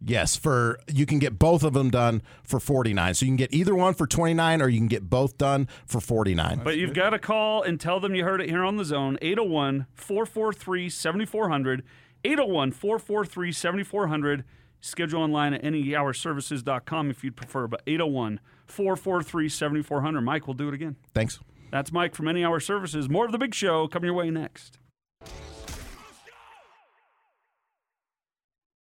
Yes, 0.00 0.36
for 0.36 0.78
you 0.86 1.06
can 1.06 1.18
get 1.18 1.38
both 1.38 1.64
of 1.64 1.72
them 1.72 1.90
done 1.90 2.22
for 2.44 2.60
49. 2.60 3.14
So 3.14 3.26
you 3.26 3.30
can 3.30 3.36
get 3.36 3.52
either 3.52 3.74
one 3.74 3.94
for 3.94 4.06
29 4.06 4.62
or 4.62 4.68
you 4.68 4.78
can 4.78 4.86
get 4.86 5.10
both 5.10 5.38
done 5.38 5.68
for 5.86 6.00
49. 6.00 6.60
But 6.62 6.76
you've 6.76 6.94
got 6.94 7.10
to 7.10 7.18
call 7.18 7.62
and 7.62 7.80
tell 7.80 7.98
them 7.98 8.14
you 8.14 8.24
heard 8.24 8.40
it 8.40 8.48
here 8.48 8.64
on 8.64 8.76
the 8.76 8.84
zone. 8.84 9.18
801 9.20 9.86
443 9.94 10.88
7400. 10.88 11.82
801 12.24 12.72
443 12.72 13.52
7400. 13.52 14.44
Schedule 14.80 15.22
online 15.22 15.54
at 15.54 15.62
anyhourservices.com 15.62 17.10
if 17.10 17.24
you'd 17.24 17.36
prefer. 17.36 17.66
But 17.66 17.82
801 17.86 18.40
443 18.66 19.48
7400. 19.48 20.20
Mike 20.20 20.46
will 20.46 20.54
do 20.54 20.68
it 20.68 20.74
again. 20.74 20.96
Thanks. 21.14 21.40
That's 21.70 21.92
Mike 21.92 22.14
from 22.14 22.28
Any 22.28 22.44
Hour 22.44 22.60
Services. 22.60 23.08
More 23.08 23.26
of 23.26 23.32
the 23.32 23.38
big 23.38 23.54
show 23.54 23.88
coming 23.88 24.06
your 24.06 24.14
way 24.14 24.30
next. 24.30 24.78